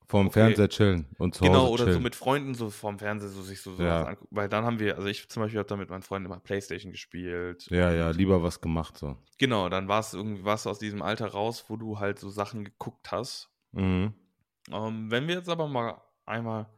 [0.09, 0.41] Vorm Okay.
[0.41, 1.95] Fernseher chillen und zu Genau, Hause oder chillen.
[1.95, 4.03] so mit Freunden so vorm Fernseher so sich so sowas Ja.
[4.03, 4.37] angucken.
[4.37, 6.91] Weil dann haben wir, also ich zum Beispiel habe da mit meinen Freunden immer Playstation
[6.91, 7.66] gespielt.
[7.71, 9.16] ja, ja, lieber was gemacht so.
[9.39, 12.64] Genau, dann war es irgendwie, du aus diesem Alter raus, wo du halt so Sachen
[12.64, 13.51] geguckt hast.
[13.73, 14.14] Mhm.
[14.71, 16.68] Ähm, wenn wir jetzt aber mal einmal,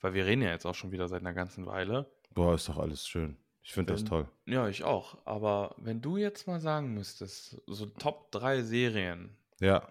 [0.00, 2.10] weil wir reden ja jetzt auch schon wieder seit einer ganzen Weile.
[2.34, 3.36] Boah, ist doch alles schön.
[3.62, 4.28] Ich finde das toll.
[4.46, 5.24] Ja, ich auch.
[5.24, 9.86] Aber wenn du jetzt mal sagen müsstest, so Top 3 Serien, Ja,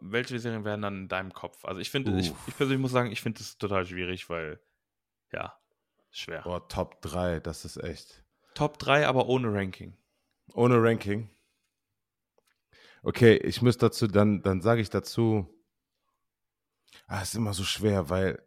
[0.00, 1.64] welche Serien wären dann in deinem Kopf?
[1.64, 4.60] Also ich finde, ich, ich persönlich muss sagen, ich finde das total schwierig, weil,
[5.32, 5.56] ja,
[6.10, 6.42] schwer.
[6.42, 8.24] boah, Top 3, das ist echt.
[8.54, 9.96] Top 3, aber ohne Ranking.
[10.52, 11.30] Ohne Ranking.
[13.02, 15.48] Okay, ich muss dazu, dann, dann sage ich dazu,
[17.06, 18.42] ah, ist immer so schwer, weil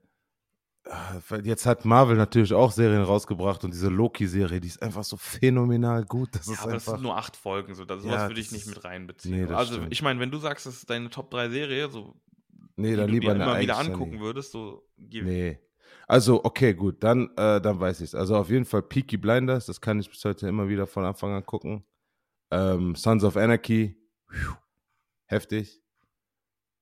[1.43, 6.05] jetzt hat Marvel natürlich auch Serien rausgebracht und diese Loki-Serie, die ist einfach so phänomenal
[6.05, 6.29] gut.
[6.33, 6.93] Das Ja, ist aber das einfach.
[6.93, 9.35] sind nur acht Folgen, so das, sowas Ja, würde ich das nicht mit reinbeziehen.
[9.35, 9.91] Nee, das also stimmt.
[9.91, 12.15] ich meine, wenn du sagst, das ist deine Top 3 Serie, so
[12.75, 15.59] nee, die dann du lieber dir immer wieder angucken würdest, so Nee.
[16.07, 18.15] Also, okay, gut, dann, äh, dann weiß ich es.
[18.15, 21.33] Also auf jeden Fall Peaky Blinders, das kann ich bis heute immer wieder von Anfang
[21.33, 21.83] an gucken.
[22.51, 23.97] Ähm, Sons of Anarchy,
[25.25, 25.81] heftig.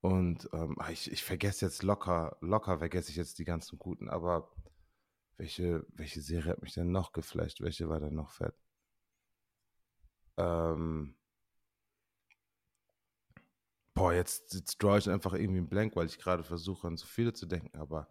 [0.04, 4.10] Und ähm, ah, ich, ich vergesse jetzt locker, locker vergesse ich jetzt die ganzen guten,
[4.10, 4.52] aber
[5.38, 7.62] welche, welche Serie hat mich denn noch geflasht?
[7.62, 8.54] Welche war denn noch fett?
[10.36, 11.16] Ähm,
[13.94, 17.06] boah, jetzt, jetzt draw ich einfach irgendwie einen Blank, weil ich gerade versuche, an so
[17.06, 18.10] viele zu denken, aber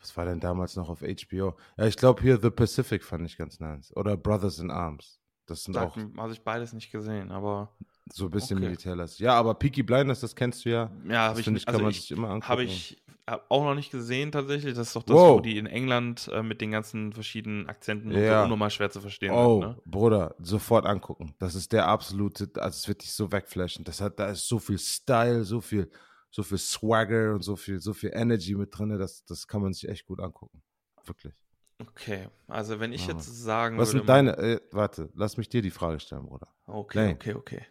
[0.00, 1.56] was war denn damals noch auf HBO?
[1.76, 3.94] Ja, ich glaube hier The Pacific fand ich ganz nice.
[3.96, 5.20] Oder Brothers in Arms.
[5.46, 7.76] Das sind Sag, auch habe ich beides nicht gesehen, aber
[8.12, 8.66] so ein bisschen okay.
[8.66, 9.20] militärlastig.
[9.20, 10.90] Ja, aber Peaky Blinders, das kennst du ja.
[11.08, 12.48] ja, habe das ich, finde ich, kann also man ich, sich immer angucken.
[12.48, 14.74] habe ich hab auch noch nicht gesehen tatsächlich.
[14.74, 15.36] Das ist doch das, Wow.
[15.36, 18.40] wo die in England äh, mit den ganzen verschiedenen Akzenten Ja.
[18.40, 19.68] so unnormal schwer zu verstehen Oh, sind.
[19.70, 19.82] Ne?
[19.84, 21.34] Bruder, sofort angucken.
[21.38, 23.84] Das ist der absolute, also es wird dich so wegflashen.
[23.84, 25.88] Das hat, da ist so viel Style, so viel,
[26.30, 28.98] so viel Swagger und so viel, so viel Energy mit drin.
[28.98, 30.62] Das, das kann man sich echt gut angucken.
[31.04, 31.32] Wirklich.
[31.80, 34.00] Okay, also wenn ich Ja, jetzt sagen Was würde.
[34.00, 36.48] sind deine, äh, warte, lass mich dir die Frage stellen, Bruder.
[36.66, 37.14] Okay, Nein.
[37.14, 37.62] okay, okay.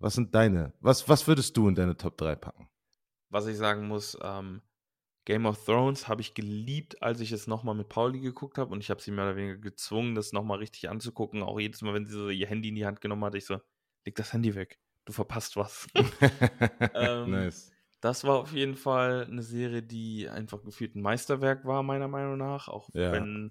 [0.00, 2.68] Was sind deine, was, was würdest du in deine Top 3 packen?
[3.28, 4.62] Was ich sagen muss, ähm,
[5.26, 8.80] Game of Thrones habe ich geliebt, als ich es nochmal mit Pauli geguckt habe und
[8.80, 11.42] ich habe sie mehr oder weniger gezwungen, das nochmal richtig anzugucken.
[11.42, 13.60] Auch jedes Mal, wenn sie so ihr Handy in die Hand genommen hat, ich so,
[14.06, 15.86] leg das Handy weg, du verpasst was.
[16.94, 17.72] Ähm, nice.
[18.00, 22.38] Das war auf jeden Fall eine Serie, die einfach gefühlt ein Meisterwerk war, meiner Meinung
[22.38, 22.68] nach.
[22.68, 23.12] Auch Ja.
[23.12, 23.50] wenn,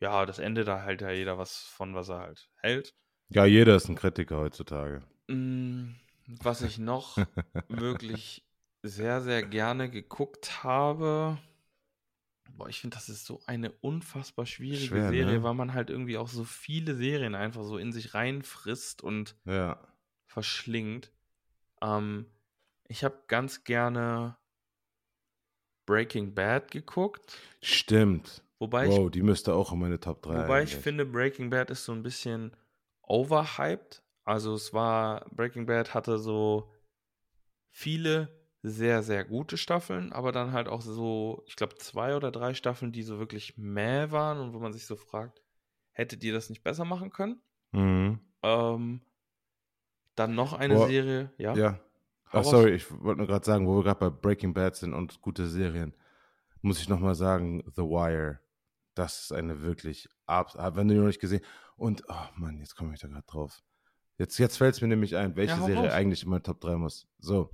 [0.00, 2.94] ja, das Ende, da hält ja jeder was von, was er halt hält.
[3.28, 5.02] Ja, jeder ist ein Kritiker heutzutage.
[5.28, 5.94] Mm,
[6.42, 7.26] Was ich noch
[7.68, 8.44] wirklich
[8.82, 11.38] sehr, sehr gerne geguckt habe.
[12.56, 15.42] Boah, ich finde, das ist so eine unfassbar schwierige Schwer, Serie, ne?
[15.42, 19.78] weil man halt irgendwie auch so viele Serien einfach so in sich reinfrisst und Ja.
[20.26, 21.12] verschlingt.
[21.82, 22.26] Ähm,
[22.88, 24.36] ich habe ganz gerne
[25.84, 28.42] Breaking Bad geguckt, Stimmt.
[28.58, 30.32] wobei Wow, die müsste auch in meine Top 3.
[30.32, 30.76] ich, wobei ich eigentlich.
[30.76, 32.52] finde, Breaking Bad ist so ein bisschen
[33.06, 34.02] overhyped.
[34.24, 36.72] Also es war, Breaking Bad hatte so
[37.70, 38.28] viele
[38.62, 42.90] sehr, sehr gute Staffeln, aber dann halt auch so, ich glaube, zwei oder drei Staffeln,
[42.92, 45.42] die so wirklich mäh waren und wo man sich so fragt,
[45.92, 47.40] hättet ihr das nicht besser machen können?
[47.72, 48.20] Mhm.
[48.42, 49.00] Ähm,
[50.16, 51.54] dann noch eine Boah, Serie, ja.
[51.54, 51.80] Ja.
[52.32, 55.20] Ach, sorry, ich wollte nur gerade sagen, wo wir gerade bei Breaking Bad sind und
[55.20, 55.94] gute Serien,
[56.60, 58.40] muss ich nochmal sagen, The Wire.
[58.94, 60.44] Das ist eine wirklich, ah,
[60.74, 61.42] wenn du die noch nicht gesehen
[61.76, 63.62] Und, oh Mann, jetzt komme ich da gerade drauf.
[64.18, 65.92] Jetzt, jetzt fällt es mir nämlich ein, welche Ja, Serie raus.
[65.92, 67.06] eigentlich in meine Top 3 muss.
[67.18, 67.50] So,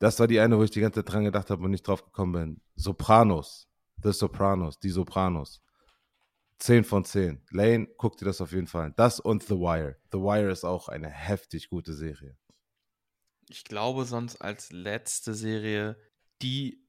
[0.00, 2.04] das war die eine, wo ich die ganze Zeit dran gedacht habe und nicht drauf
[2.04, 2.60] gekommen bin.
[2.74, 3.68] Sopranos.
[4.02, 5.62] The Sopranos, die Sopranos.
[6.58, 7.42] 10 von 10.
[7.50, 8.94] Lane, guck dir das auf jeden Fall an.
[8.96, 9.96] Das und The Wire.
[10.12, 12.36] The Wire ist auch eine heftig gute Serie.
[13.48, 15.96] Ich glaube sonst als letzte Serie,
[16.42, 16.86] die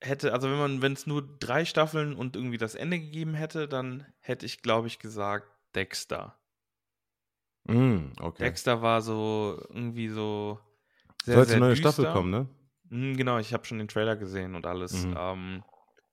[0.00, 3.68] hätte, also wenn man, wenn es nur drei Staffeln und irgendwie das Ende gegeben hätte,
[3.68, 6.38] dann hätte ich, glaube ich, gesagt Dexter.
[7.64, 8.44] Mm, okay.
[8.44, 10.58] Dexter war so irgendwie so
[11.24, 11.92] sehr, Soll jetzt eine neue düster.
[11.92, 12.48] Staffel kommen, ne?
[12.88, 15.04] Mhm, genau, ich habe schon den Trailer gesehen und alles.
[15.04, 15.14] Mhm.
[15.18, 15.64] Ähm,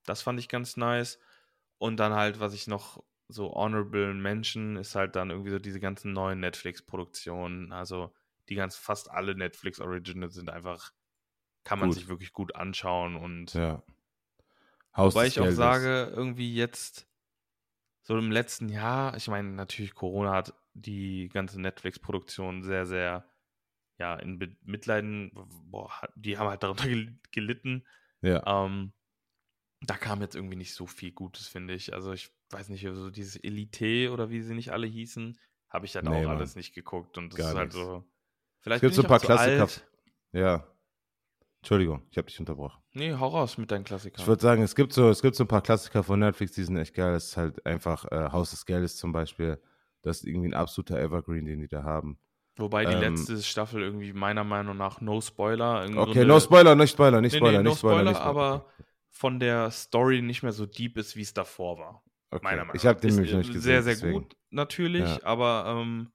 [0.05, 1.19] das fand ich ganz nice.
[1.77, 5.79] Und dann halt, was ich noch so honorable Mention ist halt dann irgendwie so diese
[5.79, 7.71] ganzen neuen Netflix-Produktionen.
[7.71, 8.13] Also
[8.49, 10.91] die ganz fast alle Netflix-Originals sind einfach,
[11.63, 11.97] kann man Gut.
[11.97, 13.15] sich wirklich gut anschauen.
[13.15, 13.83] Und Ja.
[14.95, 15.57] Haus wobei ich auch Geldes.
[15.57, 17.07] sage, irgendwie jetzt
[18.03, 23.25] so im letzten Jahr, ich meine, natürlich Corona hat die ganze Netflix-Produktion sehr, sehr
[23.99, 25.31] ja, in Be- Mitleiden,
[25.65, 27.85] boah, die haben halt darunter gel- gelitten.
[28.21, 28.65] Ja.
[28.65, 28.91] Ähm,
[29.81, 31.93] da kam jetzt irgendwie nicht so viel Gutes, finde ich.
[31.93, 35.37] Also ich weiß nicht, so dieses Elite oder wie sie nicht alle hießen,
[35.69, 36.37] habe ich halt Nee, auch Mann.
[36.37, 37.17] alles nicht geguckt.
[37.17, 37.75] Und das Gar ist halt nix.
[37.75, 38.03] so.
[38.61, 39.69] Vielleicht gibt bin so ein paar Klassiker.
[40.31, 40.67] Ja.
[41.63, 42.81] Entschuldigung, ich habe dich unterbrochen.
[42.91, 44.19] Nee, hau raus mit deinen Klassikern.
[44.21, 46.63] Ich würde sagen, es gibt, so, es gibt so ein paar Klassiker von Netflix, die
[46.65, 47.13] sind echt geil.
[47.13, 49.61] Das ist halt einfach äh, Haus des Geldes zum Beispiel.
[50.01, 52.19] Das ist irgendwie ein absoluter Evergreen, den die da haben.
[52.57, 55.87] Wobei die ähm, letzte Staffel irgendwie meiner Meinung nach No Spoiler.
[55.87, 58.09] so Okay, eine- no Spoiler, nicht Spoiler, nicht Nee, Spoiler, nee, no nicht Spoiler, Spoiler,
[58.11, 58.29] nicht Spoiler.
[58.43, 58.65] aber
[59.09, 62.03] von der Story nicht mehr so deep ist, wie es davor war.
[62.29, 62.43] okay.
[62.43, 63.01] Meiner Meinung Ich habe nach.
[63.01, 63.61] den Ist, nämlich noch nicht gesehen.
[63.61, 64.13] Sehr, sehr deswegen.
[64.13, 65.23] gut, natürlich, Ja.
[65.23, 66.11] aber ähm,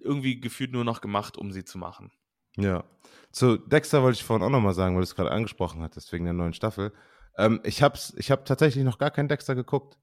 [0.00, 2.10] irgendwie gefühlt nur noch gemacht, um sie zu machen.
[2.58, 2.84] Ja.
[3.30, 6.24] Zu Dexter wollte ich vorhin auch nochmal sagen, weil du es gerade angesprochen hattest, wegen
[6.24, 6.92] der neuen Staffel.
[7.36, 9.98] Ähm, ich habe ich hab tatsächlich noch gar keinen Dexter geguckt.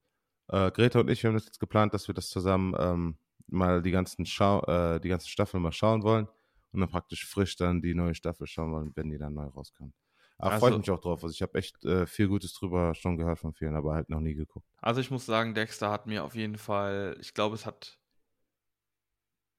[0.47, 3.82] Äh, Greta und ich, wir haben das jetzt geplant, dass wir das zusammen ähm, mal
[3.82, 6.28] die ganzen, Schau äh, die ganzen Staffeln mal schauen wollen
[6.72, 9.93] und dann praktisch frisch dann die neue Staffel schauen wollen, wenn die dann neu rauskommt.
[10.38, 11.24] Aber Also- freut mich auch drauf.
[11.24, 14.20] Also ich habe echt äh, viel Gutes drüber schon gehört von vielen, aber halt noch
[14.20, 14.68] nie geguckt.
[14.78, 17.97] Also ich muss sagen, Dexter hat mir auf jeden Fall, ich glaube, es hat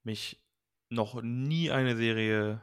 [0.04, 0.40] mich
[0.88, 2.60] noch nie eine Serie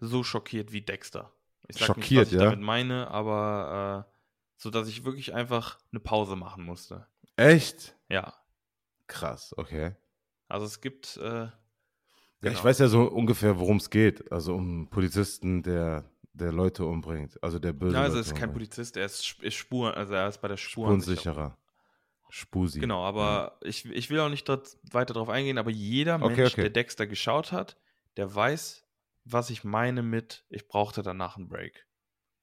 [0.00, 1.32] so schockiert wie Dexter.
[1.68, 2.44] Ich sag nicht, Schockiert, was ich ja?
[2.46, 4.12] damit meine, aber äh,
[4.56, 7.06] sodass ich wirklich einfach eine Pause machen musste.
[7.36, 7.94] Echt?
[8.08, 8.34] Ja.
[9.06, 9.94] Krass, okay.
[10.48, 11.16] Also es gibt.
[11.16, 11.52] Äh, Ja,
[12.40, 12.58] genau.
[12.58, 14.30] ich weiß ja so ungefähr, worum es geht.
[14.32, 17.42] Also um Polizisten, der, der Leute umbringt.
[17.42, 18.52] Also der böse Ja, also es ist kein.
[18.52, 21.16] Polizist, er ist, ist Spur, also er ist bei der Spurensicherung.
[21.18, 21.56] Spurensicherer.
[22.32, 22.78] Spusi.
[22.80, 26.52] Genau, aber ich, ich will auch nicht dort weiter drauf eingehen, aber jeder Okay, Mensch,
[26.52, 26.62] okay.
[26.62, 27.76] der Dexter geschaut hat,
[28.16, 28.84] der weiß,
[29.32, 31.86] was ich meine mit, ich brauchte danach einen Break.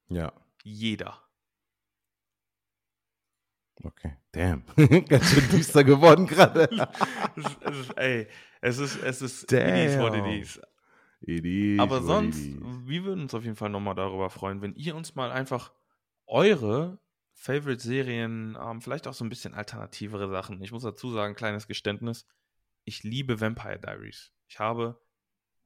[0.09, 0.33] Ja,
[0.63, 1.21] Jeder.
[3.83, 4.17] okay.
[4.31, 4.63] Damn.
[5.07, 6.69] Ganz schön düster geworden gerade.
[7.35, 8.27] es, ist, es ist, ey,
[8.61, 10.41] es ist, es ist, it is what it Damn.
[10.41, 10.61] is.
[11.21, 12.57] It is Aber sonst, is.
[12.85, 15.73] wir würden uns auf jeden Fall nochmal darüber freuen, wenn ihr uns mal einfach
[16.27, 16.99] eure
[17.33, 20.61] Favorite-Serien, ähm, vielleicht auch so ein bisschen alternativere Sachen.
[20.61, 22.27] Ich muss dazu sagen, kleines Geständnis,
[22.83, 24.31] ich liebe Vampire Diaries.
[24.47, 24.99] Ich habe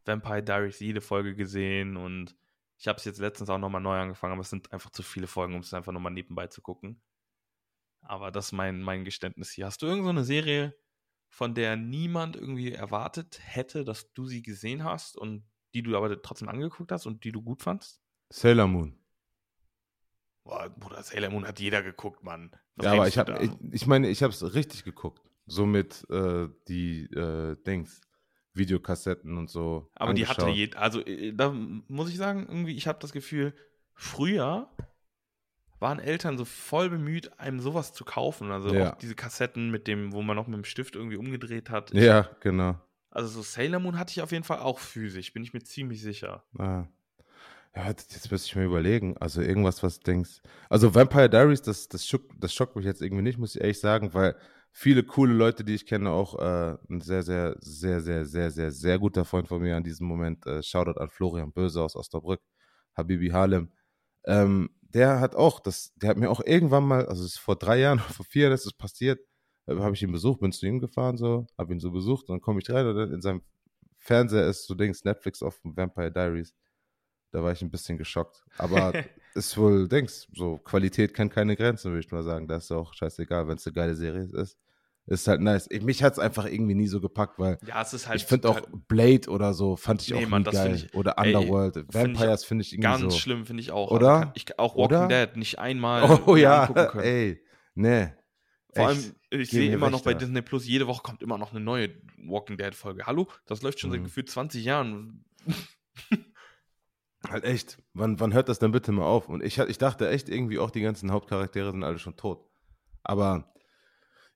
[0.06, 2.36] Vampire Diaries jede Folge gesehen und
[2.78, 5.28] ich habe es jetzt letztens auch nochmal neu angefangen, aber es sind einfach zu viele
[5.28, 7.00] Folgen, um es einfach nochmal nebenbei zu gucken.
[8.02, 9.68] Aber das ist mein, mein Geständnis hier.
[9.68, 10.76] Hast du irgendeine so eine Serie,
[11.30, 15.44] von der niemand irgendwie erwartet hätte, dass du sie gesehen hast und
[15.74, 18.02] die du aber trotzdem angeguckt hast und die du gut fandst?
[18.30, 18.98] Sailor Moon.
[20.44, 22.52] Boah, Bruder, Sailor Moon hat jeder geguckt, Mann.
[22.76, 23.40] Was ja, aber ich da?
[23.40, 25.22] ich, ich meine, ich habe es richtig geguckt.
[25.46, 28.02] So mit äh, die äh, Dings,
[28.54, 29.90] Videokassetten und so.
[29.96, 30.58] aber die hatte angeschaut.
[30.58, 33.54] jeder, also äh, da muss ich sagen, irgendwie, ich habe das Gefühl,
[33.94, 34.70] früher
[35.80, 38.52] waren Eltern so voll bemüht, einem sowas zu kaufen.
[38.52, 38.92] Also Ja.
[38.94, 41.92] auch diese Kassetten mit dem, wo man noch mit dem Stift irgendwie umgedreht hat.
[41.94, 42.80] Ja, genau.
[43.10, 46.02] Also so Sailor Moon hatte ich auf jeden Fall auch physisch, bin ich mir ziemlich
[46.02, 46.44] sicher.
[46.58, 46.86] Ah.
[47.76, 49.18] Ja, jetzt jetzt müsste ich mir überlegen.
[49.18, 50.42] Also irgendwas, was du denkst.
[50.70, 53.80] Also Vampire Diaries, das, das, schock, das schockt mich jetzt irgendwie nicht, muss ich ehrlich
[53.80, 54.36] sagen, weil
[54.72, 58.72] viele coole Leute, die ich kenne, auch äh, ein sehr, sehr, sehr, sehr, sehr, sehr,
[58.72, 62.42] sehr guter Freund von mir an diesem Moment, äh, Shoutout an Florian Böse aus Osterbrück,
[62.96, 63.72] Habibi Harlem.
[64.26, 67.56] Ähm, der hat auch, das, der hat mir auch irgendwann mal, also es ist vor
[67.56, 69.20] drei Jahren, vor vier Jahren ist es passiert,
[69.68, 72.42] äh, habe ich ihn besucht, bin zu ihm gefahren, so, habe ihn so besucht, dann
[72.42, 73.42] komme ich rein und dann in seinem
[74.00, 76.54] Fernseher ist so Dings, Netflix auf Vampire Diaries.
[77.32, 78.44] Da war ich ein bisschen geschockt.
[78.58, 78.94] Aber
[79.36, 82.48] ist wohl, denkst, so Qualität kennt keine Grenzen, würde ich mal sagen.
[82.48, 84.58] Das ist auch scheißegal, wenn es eine geile Serie ist.
[85.08, 85.68] Ist halt nice.
[85.72, 88.26] Ich, mich hat es einfach irgendwie nie so gepackt, weil Ja, es ist halt ich
[88.28, 90.54] finde auch halt Blade oder so, fand ich Nee, auch Mann, geil.
[90.54, 91.74] find ich- oder ey, Underworld.
[91.74, 93.10] find ich Vampires finde ich irgendwie ganz so.
[93.20, 93.90] schlimm, finde ich auch.
[93.90, 94.10] Oder?
[94.12, 95.08] Also kann ich, auch Walking Oder?
[95.08, 97.04] Dead nicht einmal Oh ja, angucken können.
[97.04, 97.44] ey.
[97.74, 98.14] Nee.
[98.76, 99.04] Vor Echt.
[99.32, 100.20] allem, ich sehe immer noch bei da.
[100.20, 101.90] Disney Plus, jede Woche kommt immer noch eine neue
[102.26, 103.06] Walking Dead Folge.
[103.08, 103.28] Hallo?
[103.48, 104.06] Das läuft schon seit Mhm.
[104.06, 105.26] gefühlt 20 Jahren.
[107.30, 107.78] Halt echt.
[107.94, 109.30] Wann, wann hört das denn bitte mal auf?
[109.30, 112.46] Und ich, ich dachte echt irgendwie auch, die ganzen Hauptcharaktere sind alle schon tot.
[113.04, 113.54] Aber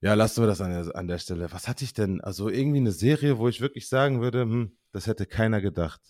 [0.02, 1.52] ja, lassen wir das an der, an der Stelle.
[1.52, 2.22] Was hatte ich denn?
[2.22, 6.02] Also irgendwie eine Serie, wo ich wirklich sagen würde, hm, das hätte keiner gedacht.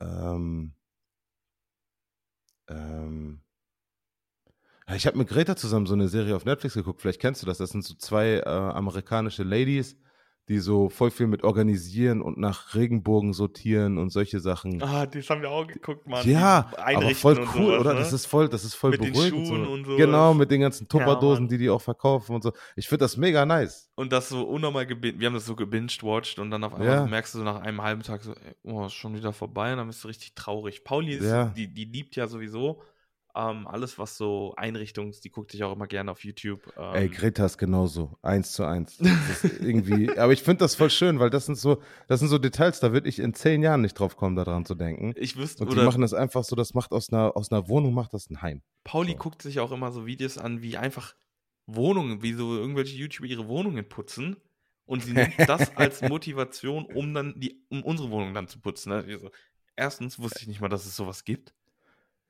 [0.00, 0.74] Ähm,
[2.68, 3.40] ähm,
[4.94, 7.00] ich habe mit Greta zusammen so eine Serie auf Netflix geguckt.
[7.00, 7.58] Vielleicht kennst du das.
[7.58, 9.96] Das sind so zwei äh, amerikanische Ladies,
[10.48, 14.82] die so voll viel mit organisieren und nach Regenbogen sortieren und solche Sachen.
[14.82, 16.26] Ah, das haben wir auch geguckt, Mann.
[16.28, 17.92] Ja, aber voll cool, sowas, oder?
[17.94, 17.98] Ne?
[18.00, 19.46] Das ist voll, das ist voll Mit den beruhigend.
[19.46, 19.70] Schuhen so.
[19.70, 19.96] und sowas.
[19.98, 21.48] Genau, mit den ganzen Tupperdosen, Mann.
[21.48, 22.52] die die auch verkaufen und so.
[22.76, 23.90] Ich finde das mega nice.
[23.94, 25.20] Und das so unnormal gebinged.
[25.20, 27.02] Wir haben das so gebinged-watched und dann auf einmal Ja.
[27.02, 29.72] so merkst du so nach einem halben Tag so, ey, oh, ist schon wieder vorbei
[29.72, 30.84] und dann bist du richtig traurig.
[30.84, 31.46] Pauli ist, Ja.
[31.56, 32.80] die, die liebt ja sowieso
[33.38, 36.60] ähm, alles, was so Einrichtungs, die guckt sich auch immer gerne auf YouTube.
[36.76, 38.18] Ähm, Ey, Greta ist genauso.
[38.20, 38.98] Eins zu eins.
[39.60, 42.80] Irgendwie, aber ich finde das voll schön, weil das sind so, das sind so Details,
[42.80, 45.14] da würde ich in zehn Jahren nicht drauf kommen, daran zu denken.
[45.16, 47.68] ich wüsste, Und die oder machen das einfach so, das macht aus einer, aus einer
[47.68, 48.62] Wohnung, macht das ein Heim.
[48.82, 49.18] Pauli so.
[49.18, 51.14] guckt sich auch immer so Videos an, wie einfach
[51.66, 54.36] Wohnungen, wie so irgendwelche YouTuber ihre Wohnungen putzen.
[54.84, 58.88] Und sie nimmt das als Motivation, um dann die, um unsere Wohnung dann zu putzen.
[58.88, 59.30] Ne?
[59.76, 61.54] Erstens wusste ich nicht mal, dass es sowas gibt.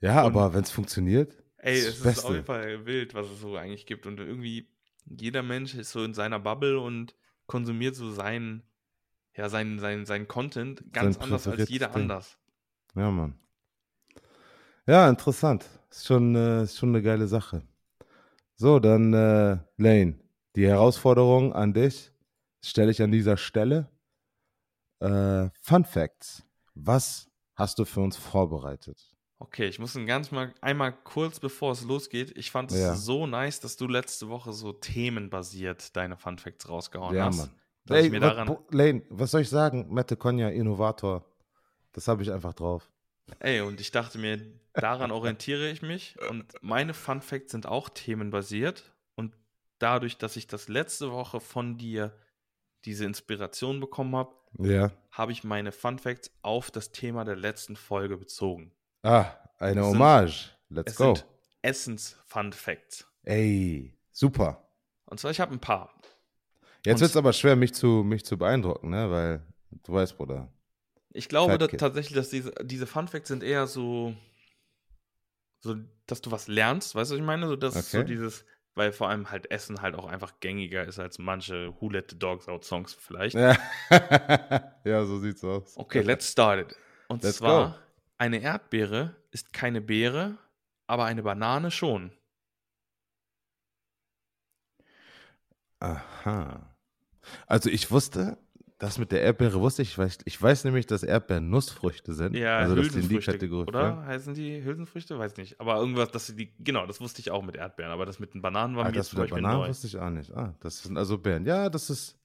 [0.01, 3.14] Ja, Und- aber wenn es funktioniert, Ey, Das es ist ist auf jeden Fall wild,
[3.14, 4.07] was es so eigentlich gibt.
[4.07, 4.68] Und irgendwie,
[5.07, 8.62] jeder Mensch ist so in seiner Bubble und konsumiert so seinen,
[9.34, 12.03] ja, seinen, seinen, seinen Content ganz Sein anders als jeder Ding.
[12.03, 12.38] anders.
[12.94, 13.34] Ja, Mann.
[14.86, 15.66] Ja, interessant.
[15.90, 17.62] Ist schon, äh, ist schon eine geile Sache.
[18.55, 20.20] So, dann, äh, Lane,
[20.55, 22.12] die Herausforderung an dich
[22.64, 23.90] stelle ich an dieser Stelle.
[25.01, 26.44] Äh, Fun Facts.
[26.74, 29.16] Was hast du für uns vorbereitet?
[29.41, 32.36] Okay, ich muss ein ganz mal einmal kurz bevor es losgeht.
[32.36, 32.95] Ich fand es Ja.
[32.97, 37.36] so nice, dass du letzte Woche so themenbasiert deine Fun Facts rausgehauen ja, hast.
[37.39, 37.51] Mann.
[37.86, 39.86] Dass ich mir wa- daran, Bo- Lane, was soll ich sagen?
[39.95, 41.24] Mette Konya, Innovator.
[41.93, 42.91] Das habe ich einfach drauf.
[43.41, 44.41] ey, und ich dachte mir,
[44.74, 46.16] daran orientiere ich mich.
[46.28, 48.93] Und meine Fun Facts sind auch themenbasiert.
[49.14, 49.34] Und
[49.78, 52.12] dadurch, dass ich das letzte Woche von dir
[52.84, 54.91] diese Inspiration bekommen habe, Ja.
[55.12, 58.72] habe ich meine Fun Facts auf das Thema der letzten Folge bezogen.
[59.03, 59.26] Ah,
[59.59, 60.51] eine Es sind- Hommage.
[60.70, 61.14] Let's es go.
[61.14, 61.26] sind
[61.62, 63.07] Essens-Fun-Facts.
[63.24, 64.68] Ey, super.
[65.07, 65.94] Und zwar, ich habe ein paar.
[66.84, 69.11] Jetzt wird es aber schwer, mich zu, mich zu beeindrucken, ne?
[69.11, 69.42] Weil
[69.84, 70.53] du weißt, Bruder.
[71.12, 74.14] Ich glaube dass tatsächlich, dass diese, diese Fun-Facts sind eher so,
[75.61, 75.76] so,
[76.07, 77.49] dass du was lernst, weißt du, was ich meine?
[77.49, 78.07] So, dass so Okay.
[78.07, 78.44] dieses,
[78.74, 82.18] weil vor allem halt Essen halt auch einfach gängiger ist als manche Who Let the
[82.18, 83.34] Dogs Out Songs vielleicht.
[83.34, 83.57] Ja,
[84.84, 85.76] ja so sieht's aus.
[85.76, 86.76] Okay, let's start it.
[87.09, 87.74] Und Let's zwar, go.
[88.18, 90.36] Eine Erdbeere ist keine Beere,
[90.86, 92.12] aber eine Banane schon.
[95.80, 96.74] Aha.
[97.46, 98.38] Also ich wusste,
[98.78, 102.34] das mit der Erdbeere wusste ich, ich weiß, ich weiß nämlich, dass Erdbeeren Nussfrüchte sind.
[102.34, 103.80] Ja, also dass die in die Hülsenfrüchte, Kategorie oder?
[103.94, 104.06] fallen.
[104.06, 105.18] Heißen die Hülsenfrüchte?
[105.18, 105.60] Weiß nicht.
[105.60, 108.34] Aber irgendwas, dass sie die, genau, das wusste ich auch mit Erdbeeren, aber das mit
[108.34, 109.68] den Bananen war Ah, mir das zum mit der Beispiel Banane neu.
[109.68, 110.32] wusste ich auch nicht.
[110.32, 111.44] Ah, das sind also Beeren.
[111.44, 112.18] Ja, das ist,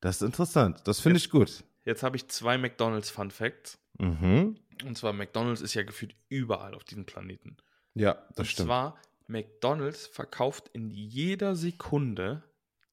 [0.00, 0.80] das ist interessant.
[0.86, 1.64] Das finde ich gut.
[1.84, 3.78] Jetzt habe ich zwei McDonalds Fun Facts.
[3.98, 4.58] Mhm.
[4.84, 7.56] Und zwar, McDonalds ist ja gefühlt überall auf diesem Planeten.
[7.94, 8.66] Ja, das Und stimmt.
[8.66, 12.42] zwar, McDonalds verkauft in jeder Sekunde,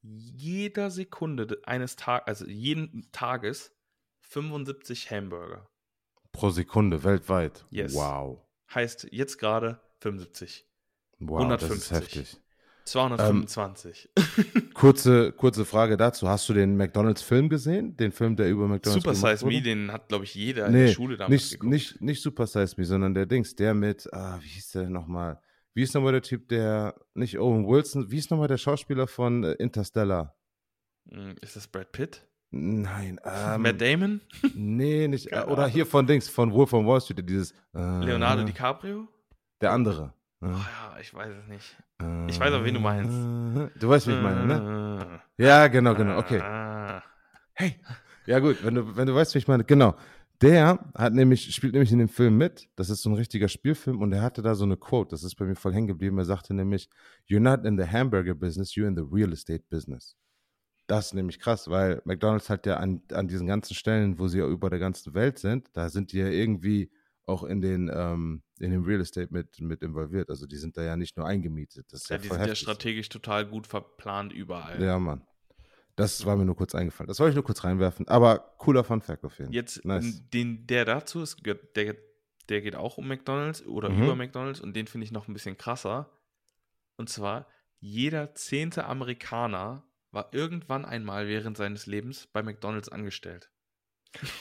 [0.01, 3.73] jeder Sekunde eines Tages, also jeden Tages,
[4.21, 5.69] 75 Hamburger.
[6.31, 7.65] Pro Sekunde weltweit.
[7.69, 7.93] Yes.
[7.93, 8.41] Wow.
[8.73, 10.65] Heißt jetzt gerade 75.
[11.19, 11.77] Wow, das 150.
[11.77, 12.41] ist heftig.
[12.87, 14.09] 225.
[14.73, 16.27] Kurze, kurze Frage dazu.
[16.27, 17.95] Hast du den McDonalds-Film gesehen?
[17.97, 19.55] Den Film, der über McDonalds Super Size wurde?
[19.55, 21.71] Me, den hat, glaube ich, jeder in Nee, der Schule damals nicht, geguckt.
[21.71, 24.93] nicht, nicht Super Size Me, sondern der Dings, der mit, ah, wie hieß der denn
[24.93, 25.39] nochmal?
[25.73, 29.43] Wie ist nochmal der Typ, der, nicht Owen Wilson, wie ist nochmal der Schauspieler von
[29.43, 30.35] äh, Interstellar?
[31.09, 32.25] Hm, Ist das Brad Pitt?
[32.49, 34.21] Nein, ähm, Matt Damon?
[34.55, 38.43] nee, nicht, äh, oder hier von Dings, von Wolf of Wall Street, dieses, äh, Leonardo
[38.43, 39.07] DiCaprio?
[39.61, 40.13] Der andere.
[40.41, 41.75] Oh, Äh, ja, ich weiß es nicht.
[42.29, 43.11] Ich weiß auch, wen du meinst.
[43.11, 44.59] äh, Du weißt, wie ich meine, ne?
[44.59, 45.21] ne?
[45.37, 46.39] Ja, genau, genau, okay.
[46.41, 47.03] Ah.
[47.53, 47.75] Hey.
[48.25, 49.63] Ja, gut, wenn du, wenn du weißt, wie ich meine.
[49.63, 49.95] Genau.
[50.41, 52.69] Der hat nämlich, spielt nämlich in dem Film mit.
[52.75, 55.09] Das ist so ein richtiger Spielfilm und er hatte da so eine Quote.
[55.09, 56.17] Das ist bei mir voll hängen geblieben.
[56.19, 56.89] Er sagte nämlich,
[57.27, 60.15] You're not in the hamburger business, you're in the real estate business.
[60.85, 64.37] Das ist nämlich krass, weil McDonalds hat ja an, an diesen ganzen Stellen, wo sie
[64.37, 66.91] ja über der ganzen Welt sind, da sind die ja irgendwie
[67.27, 70.29] auch in den, ähm, in dem Real Estate mit, mit involviert.
[70.29, 71.85] Also die sind da ja nicht nur eingemietet.
[71.91, 72.59] Das ist ja, Ja, die sind ja heftig.
[72.59, 74.81] strategisch total gut verplant überall.
[74.81, 75.25] Ja, Mann.
[75.97, 77.07] Das war mir nur kurz eingefallen.
[77.07, 78.07] Das wollte ich nur kurz reinwerfen.
[78.07, 79.55] Aber cooler Fun Fact auf jeden Fall.
[79.55, 80.21] Jetzt, Nice.
[80.29, 81.95] den, der dazu ist, der,
[82.49, 84.03] der geht auch um McDonalds oder Mhm.
[84.03, 86.09] über McDonalds und den finde ich noch ein bisschen krasser.
[86.97, 87.47] Und zwar,
[87.79, 93.51] jeder zehnte Amerikaner war irgendwann einmal während seines Lebens bei McDonalds angestellt.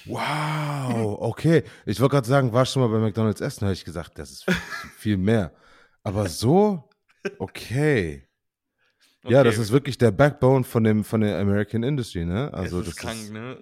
[0.04, 1.62] Wow, okay.
[1.84, 4.46] Ich wollte gerade sagen, war schon mal bei McDonalds essen, habe ich gesagt, das ist
[4.98, 5.52] viel mehr.
[6.02, 6.88] Aber so,
[7.38, 8.22] okay.
[9.24, 12.52] Ja, das Okay, ist wirklich der Backbone von dem von der American Industry, ne?
[12.54, 13.58] Also es ist das krank, ist ne?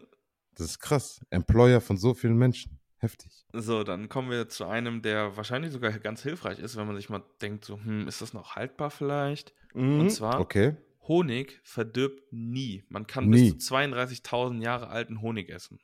[0.56, 1.20] das ist krass.
[1.30, 2.78] Employer von so vielen Menschen.
[2.98, 3.44] Heftig.
[3.52, 7.08] So, dann kommen wir zu einem, der wahrscheinlich sogar ganz hilfreich ist, wenn man sich
[7.10, 9.52] mal denkt, so, hm, ist das noch haltbar vielleicht?
[9.74, 10.42] Und zwar- Mhm.
[10.42, 10.76] okay.
[11.06, 12.82] Honig verdirbt nie.
[12.88, 13.52] Man kann Nie.
[13.52, 15.78] bis zu 32.000 Jahre alten Honig essen.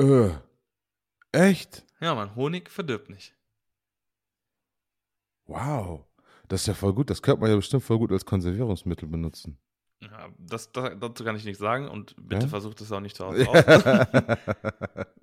[0.00, 0.30] Äh.
[1.32, 1.84] Echt?
[2.00, 3.36] Ja, man, Honig verdirbt nicht.
[5.46, 6.06] Wow.
[6.48, 7.10] Das ist ja voll gut.
[7.10, 9.58] Das könnte man ja bestimmt voll gut als Konservierungsmittel benutzen.
[10.02, 12.48] Ja, das, das, dazu kann ich nichts sagen und bitte Ja?
[12.48, 13.64] versucht es auch nicht zu Hause aus.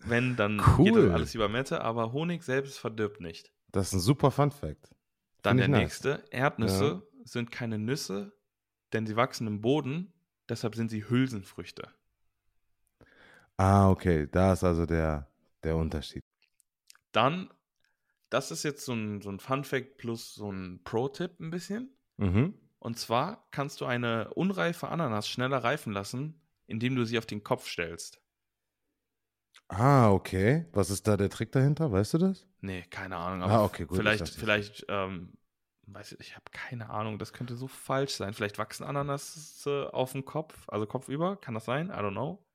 [0.05, 1.05] Wenn, dann geht Cool.
[1.07, 3.51] das alles über Mette, aber Honig selbst verdirbt nicht.
[3.71, 4.93] Das ist ein super Fun Fact.
[5.41, 5.79] Dann der nice.
[5.81, 6.23] nächste.
[6.29, 8.33] Erdnüsse sind keine Nüsse,
[8.93, 10.13] denn sie wachsen im Boden,
[10.47, 11.89] deshalb sind sie Hülsenfrüchte.
[13.57, 14.27] Ah, okay.
[14.31, 15.27] Da ist also der,
[15.63, 16.21] der Unterschied.
[17.11, 17.49] Dann,
[18.29, 21.97] das ist jetzt so ein, so ein Fun-Fact plus so ein Pro-Tipp ein bisschen.
[22.17, 22.53] Mhm.
[22.79, 27.43] Und zwar kannst du eine unreife Ananas schneller reifen lassen, indem du sie auf den
[27.43, 28.21] Kopf stellst.
[29.69, 30.65] Ah, okay.
[30.71, 31.91] Was ist da der Trick dahinter?
[31.91, 32.45] Weißt du das?
[32.61, 33.49] Nee, keine Ahnung.
[33.49, 35.33] Ah, okay, gut, ich Vielleicht, vielleicht, ähm,
[35.87, 38.33] weiß ich, ich habe keine Ahnung, das könnte so falsch sein.
[38.33, 41.87] Vielleicht wachsen Ananas auf dem Kopf, also kopfüber, kann das sein?
[41.87, 42.46] I don't know.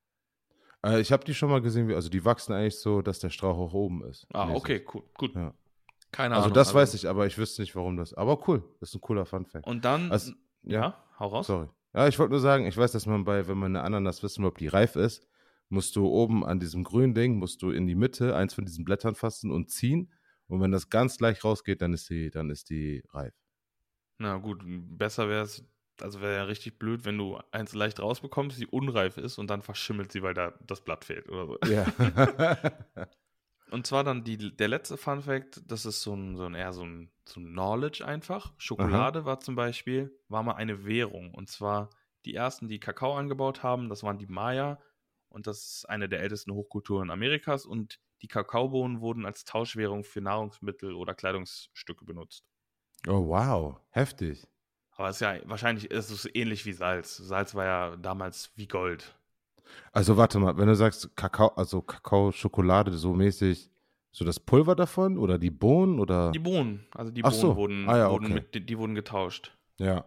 [0.85, 3.29] Äh, ich habe die schon mal gesehen, wie, also die wachsen eigentlich so, dass der
[3.29, 4.27] Strauch auch oben ist.
[4.33, 4.57] Ah, Mäßig.
[4.61, 5.35] okay, cool, gut.
[5.35, 5.53] Ja.
[6.11, 6.55] Keine Also Ahnung.
[6.55, 8.13] das weiß ich, aber ich wüsste nicht, warum das.
[8.13, 9.65] Aber cool, das ist ein cooler Fun Fact.
[9.65, 11.03] Und dann, Also, ja, ja.
[11.19, 11.47] hau raus.
[11.47, 11.67] Sorry.
[11.95, 14.43] Ja, ich wollte nur sagen, ich weiß, dass man bei, wenn man eine Ananas wissen
[14.43, 15.27] will, ob die reif ist,
[15.69, 18.83] musst du oben an diesem grünen Ding, musst du in die Mitte eins von diesen
[18.85, 20.11] Blättern fassen und ziehen.
[20.47, 23.33] Und wenn das ganz leicht rausgeht, dann ist die, dann ist die reif.
[24.19, 25.63] Na gut, besser wäre es,
[26.01, 29.61] also wäre ja richtig blöd, wenn du eins leicht rausbekommst, die unreif ist und dann
[29.61, 31.57] verschimmelt sie, weil da das Blatt fehlt oder so.
[31.67, 31.85] Ja.
[33.73, 36.73] Und zwar dann die, der letzte Fun Fact, das ist so ein, so ein eher
[36.73, 38.53] so ein, so ein Knowledge einfach.
[38.59, 41.33] Schokolade war zum Beispiel, war mal eine Währung.
[41.33, 41.89] Und zwar
[42.25, 44.79] die ersten, die Kakao angebaut haben, das waren die Maya.
[45.27, 47.65] Und das ist eine der ältesten Hochkulturen Amerikas.
[47.65, 52.45] Und die Kakaobohnen wurden als Tauschwährung für Nahrungsmittel oder Kleidungsstücke benutzt.
[53.07, 53.79] Oh, wow.
[53.89, 54.47] Heftig.
[54.95, 57.17] Aber es ist ja wahrscheinlich ist es ähnlich wie Salz.
[57.17, 59.15] Salz war ja damals wie Gold.
[59.91, 63.69] Also warte mal, wenn du sagst Kakao, also Kakao, Schokolade so mäßig,
[64.11, 66.31] so das Pulver davon oder die Bohnen oder?
[66.31, 67.55] Die Bohnen, also die Ach Bohnen so.
[67.55, 68.33] wurden, Ah ja, wurden okay.
[68.35, 69.51] mit, die, die wurden getauscht.
[69.77, 70.05] Ja.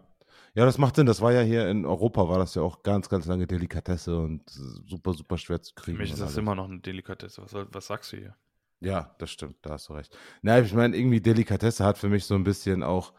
[0.53, 1.05] Ja, das macht Sinn.
[1.05, 4.41] Das war ja hier in Europa, war das ja auch ganz, ganz lange Delikatesse und
[4.49, 5.97] super, super schwer zu Für kriegen.
[5.97, 6.37] mich ist das alles.
[6.37, 7.43] immer noch eine Delikatesse.
[7.43, 8.35] Was, was sagst du hier?
[8.79, 10.17] Ja, das stimmt, da hast du recht.
[10.41, 13.13] Na, ich meine, irgendwie Delikatesse hat für mich so ein bisschen auch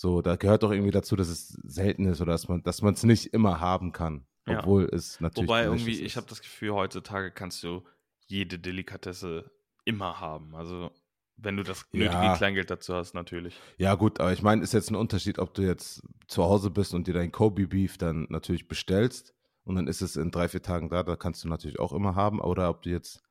[0.00, 2.94] so, da gehört doch irgendwie dazu, dass es selten ist oder dass man, dass man
[2.94, 4.24] es nicht immer haben kann.
[4.46, 4.60] Ja.
[4.60, 5.48] Obwohl es natürlich.
[5.48, 6.16] Wobei irgendwie, ich ist.
[6.16, 7.82] habe das Gefühl, heutzutage kannst du
[8.28, 9.50] jede Delikatesse
[9.84, 10.54] immer haben.
[10.54, 10.92] Also
[11.36, 12.36] wenn du das nötige Ja.
[12.36, 13.58] Kleingeld dazu hast, natürlich.
[13.76, 16.94] Ja, gut, aber ich meine, ist jetzt ein Unterschied, ob du jetzt zu Hause bist
[16.94, 19.34] und dir dein Kobe Beef dann natürlich bestellst
[19.64, 22.14] und dann ist es in drei, vier Tagen da, da kannst du natürlich auch immer
[22.14, 22.40] haben.
[22.40, 23.24] Oder ob du jetzt,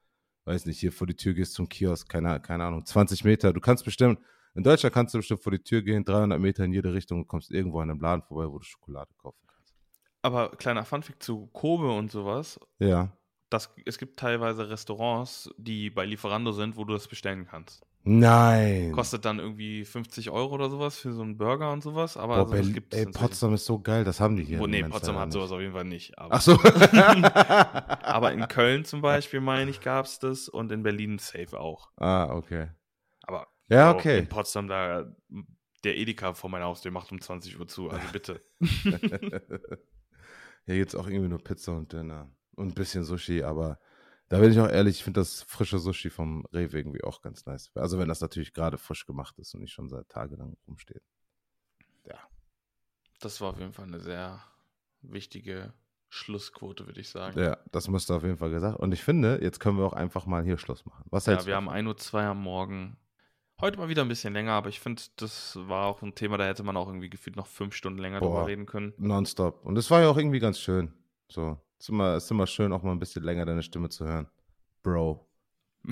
[0.43, 3.53] weiß nicht, hier vor die Tür gehst zum Kiosk, keine, keine Ahnung, 20 Meter.
[3.53, 4.19] Du kannst bestimmt,
[4.55, 7.27] in Deutschland kannst du bestimmt vor die Tür gehen, 300 Meter in jede Richtung und
[7.27, 9.73] kommst irgendwo an einem Laden vorbei, wo du Schokolade kaufen kannst.
[10.21, 12.59] Aber kleiner Funfact zu Kobe und sowas.
[12.79, 13.11] Ja.
[13.49, 17.87] Das, es gibt teilweise Restaurants, die bei Lieferando sind, wo du das bestellen kannst.
[18.09, 18.93] Nein.
[18.93, 22.15] Kostet dann irgendwie 50 Euro oder sowas für so einen Burger und sowas.
[22.15, 23.05] Aber Boah, also, das gibt ey.
[23.05, 24.59] Potsdam ist so geil, das haben die hier.
[24.59, 26.17] Wo, in nee, Potsdam hat sowas auf jeden Fall nicht.
[26.17, 26.53] Aber, Ach so.
[28.01, 31.89] aber in Köln zum Beispiel, meine ich, gab es das und in Berlin safe auch.
[31.97, 32.69] ah, okay.
[33.69, 34.19] Ja, okay.
[34.19, 35.13] in Potsdam, da
[35.83, 37.89] der Edeka vor meiner Haustür macht um 20 Uhr zu.
[37.89, 38.41] Also bitte.
[40.65, 42.29] Hier gibt es auch irgendwie nur Pizza und Döner.
[42.55, 43.79] Und ein bisschen Sushi, aber
[44.29, 47.45] da bin ich auch ehrlich, ich finde das frische Sushi vom Rewe irgendwie auch ganz
[47.45, 47.69] nice.
[47.75, 51.03] Also wenn das natürlich gerade frisch gemacht ist und nicht schon seit tagelang rumsteht.
[53.19, 54.43] Das war auf jeden Fall eine sehr
[55.01, 55.73] wichtige
[56.09, 57.39] Schlussquote, würde ich sagen.
[57.39, 58.79] Ja, das müsste auf jeden Fall gesagt.
[58.79, 61.03] Und ich finde, jetzt können wir auch einfach mal hier Schluss machen.
[61.09, 62.97] Was Ja, hältst wir du haben 1.02 Uhr am Morgen.
[63.59, 66.45] Heute mal wieder ein bisschen länger, aber ich finde, das war auch ein Thema, da
[66.45, 68.27] hätte man auch irgendwie gefühlt noch fünf Stunden länger Boah.
[68.27, 68.93] drüber reden können.
[68.97, 69.65] Nonstop.
[69.65, 70.93] Und es war ja auch irgendwie ganz schön.
[71.27, 74.27] So, ist immer, ist immer schön, auch mal ein bisschen länger deine Stimme zu hören.
[74.83, 75.27] Bro.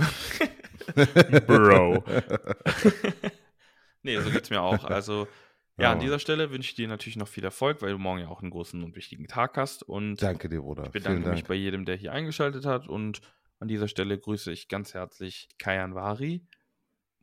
[1.48, 2.04] Bro.
[4.04, 4.84] nee, so geht's mir auch.
[4.84, 5.28] Also,
[5.80, 8.28] ja, an dieser Stelle wünsche ich dir natürlich noch viel Erfolg, weil du morgen ja
[8.28, 9.82] auch einen großen und wichtigen Tag hast.
[9.82, 10.84] Und Danke dir, Bruder.
[10.84, 11.48] ich bedanke Vielen mich Dank.
[11.48, 12.88] bei jedem, der hier eingeschaltet hat.
[12.88, 13.22] Und
[13.60, 16.46] an dieser Stelle grüße ich ganz herzlich Kajan Wari,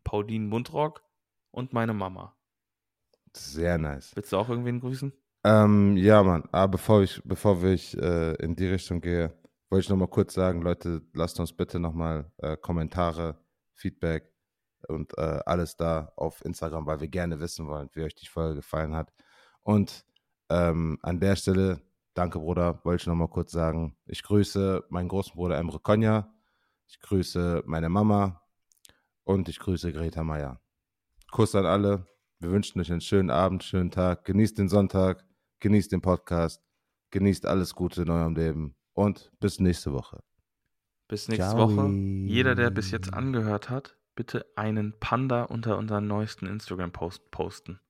[0.04, 1.02] Pauline Mundrock
[1.50, 2.36] und meine Mama.
[3.34, 4.12] Sehr nice.
[4.14, 5.12] Willst du auch irgendwen grüßen?
[5.44, 6.44] Ähm, ja, Mann.
[6.52, 9.32] Aber bevor ich, bevor ich äh, in die Richtung gehe,
[9.70, 13.38] wollte ich noch mal kurz sagen, Leute, lasst uns bitte noch mal äh, Kommentare,
[13.74, 14.30] Feedback
[14.88, 18.56] und äh, alles da auf Instagram, weil wir gerne wissen wollen, wie euch die Folge
[18.56, 19.12] gefallen hat.
[19.62, 20.04] Und
[20.50, 21.80] ähm, an der Stelle,
[22.14, 26.32] danke, Bruder, wollte ich noch mal kurz sagen, ich grüße meinen großen Bruder Emre Konya,
[26.86, 28.41] ich grüße meine Mama
[29.24, 30.60] und ich grüße Greta Meier.
[31.30, 32.06] Kuss an alle.
[32.38, 34.24] Wir wünschen euch einen schönen Abend, schönen Tag.
[34.24, 35.24] Genießt den Sonntag,
[35.60, 36.62] genießt den Podcast,
[37.10, 40.22] genießt alles Gute in eurem Leben und bis nächste Woche.
[41.08, 41.70] Bis nächste Ciao.
[41.70, 41.88] Woche.
[41.88, 47.80] Jeder, der bis jetzt angehört hat, bitte einen Panda unter unseren neuesten Instagram-Post posten.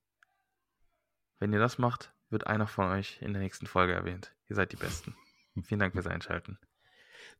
[1.38, 4.34] Wenn ihr das macht, wird einer von euch in der nächsten Folge erwähnt.
[4.48, 5.16] Ihr seid die Besten.
[5.64, 6.58] Vielen Dank fürs Einschalten.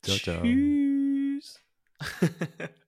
[0.02, 0.42] Ciao, ciao.
[0.42, 1.60] Tschüss.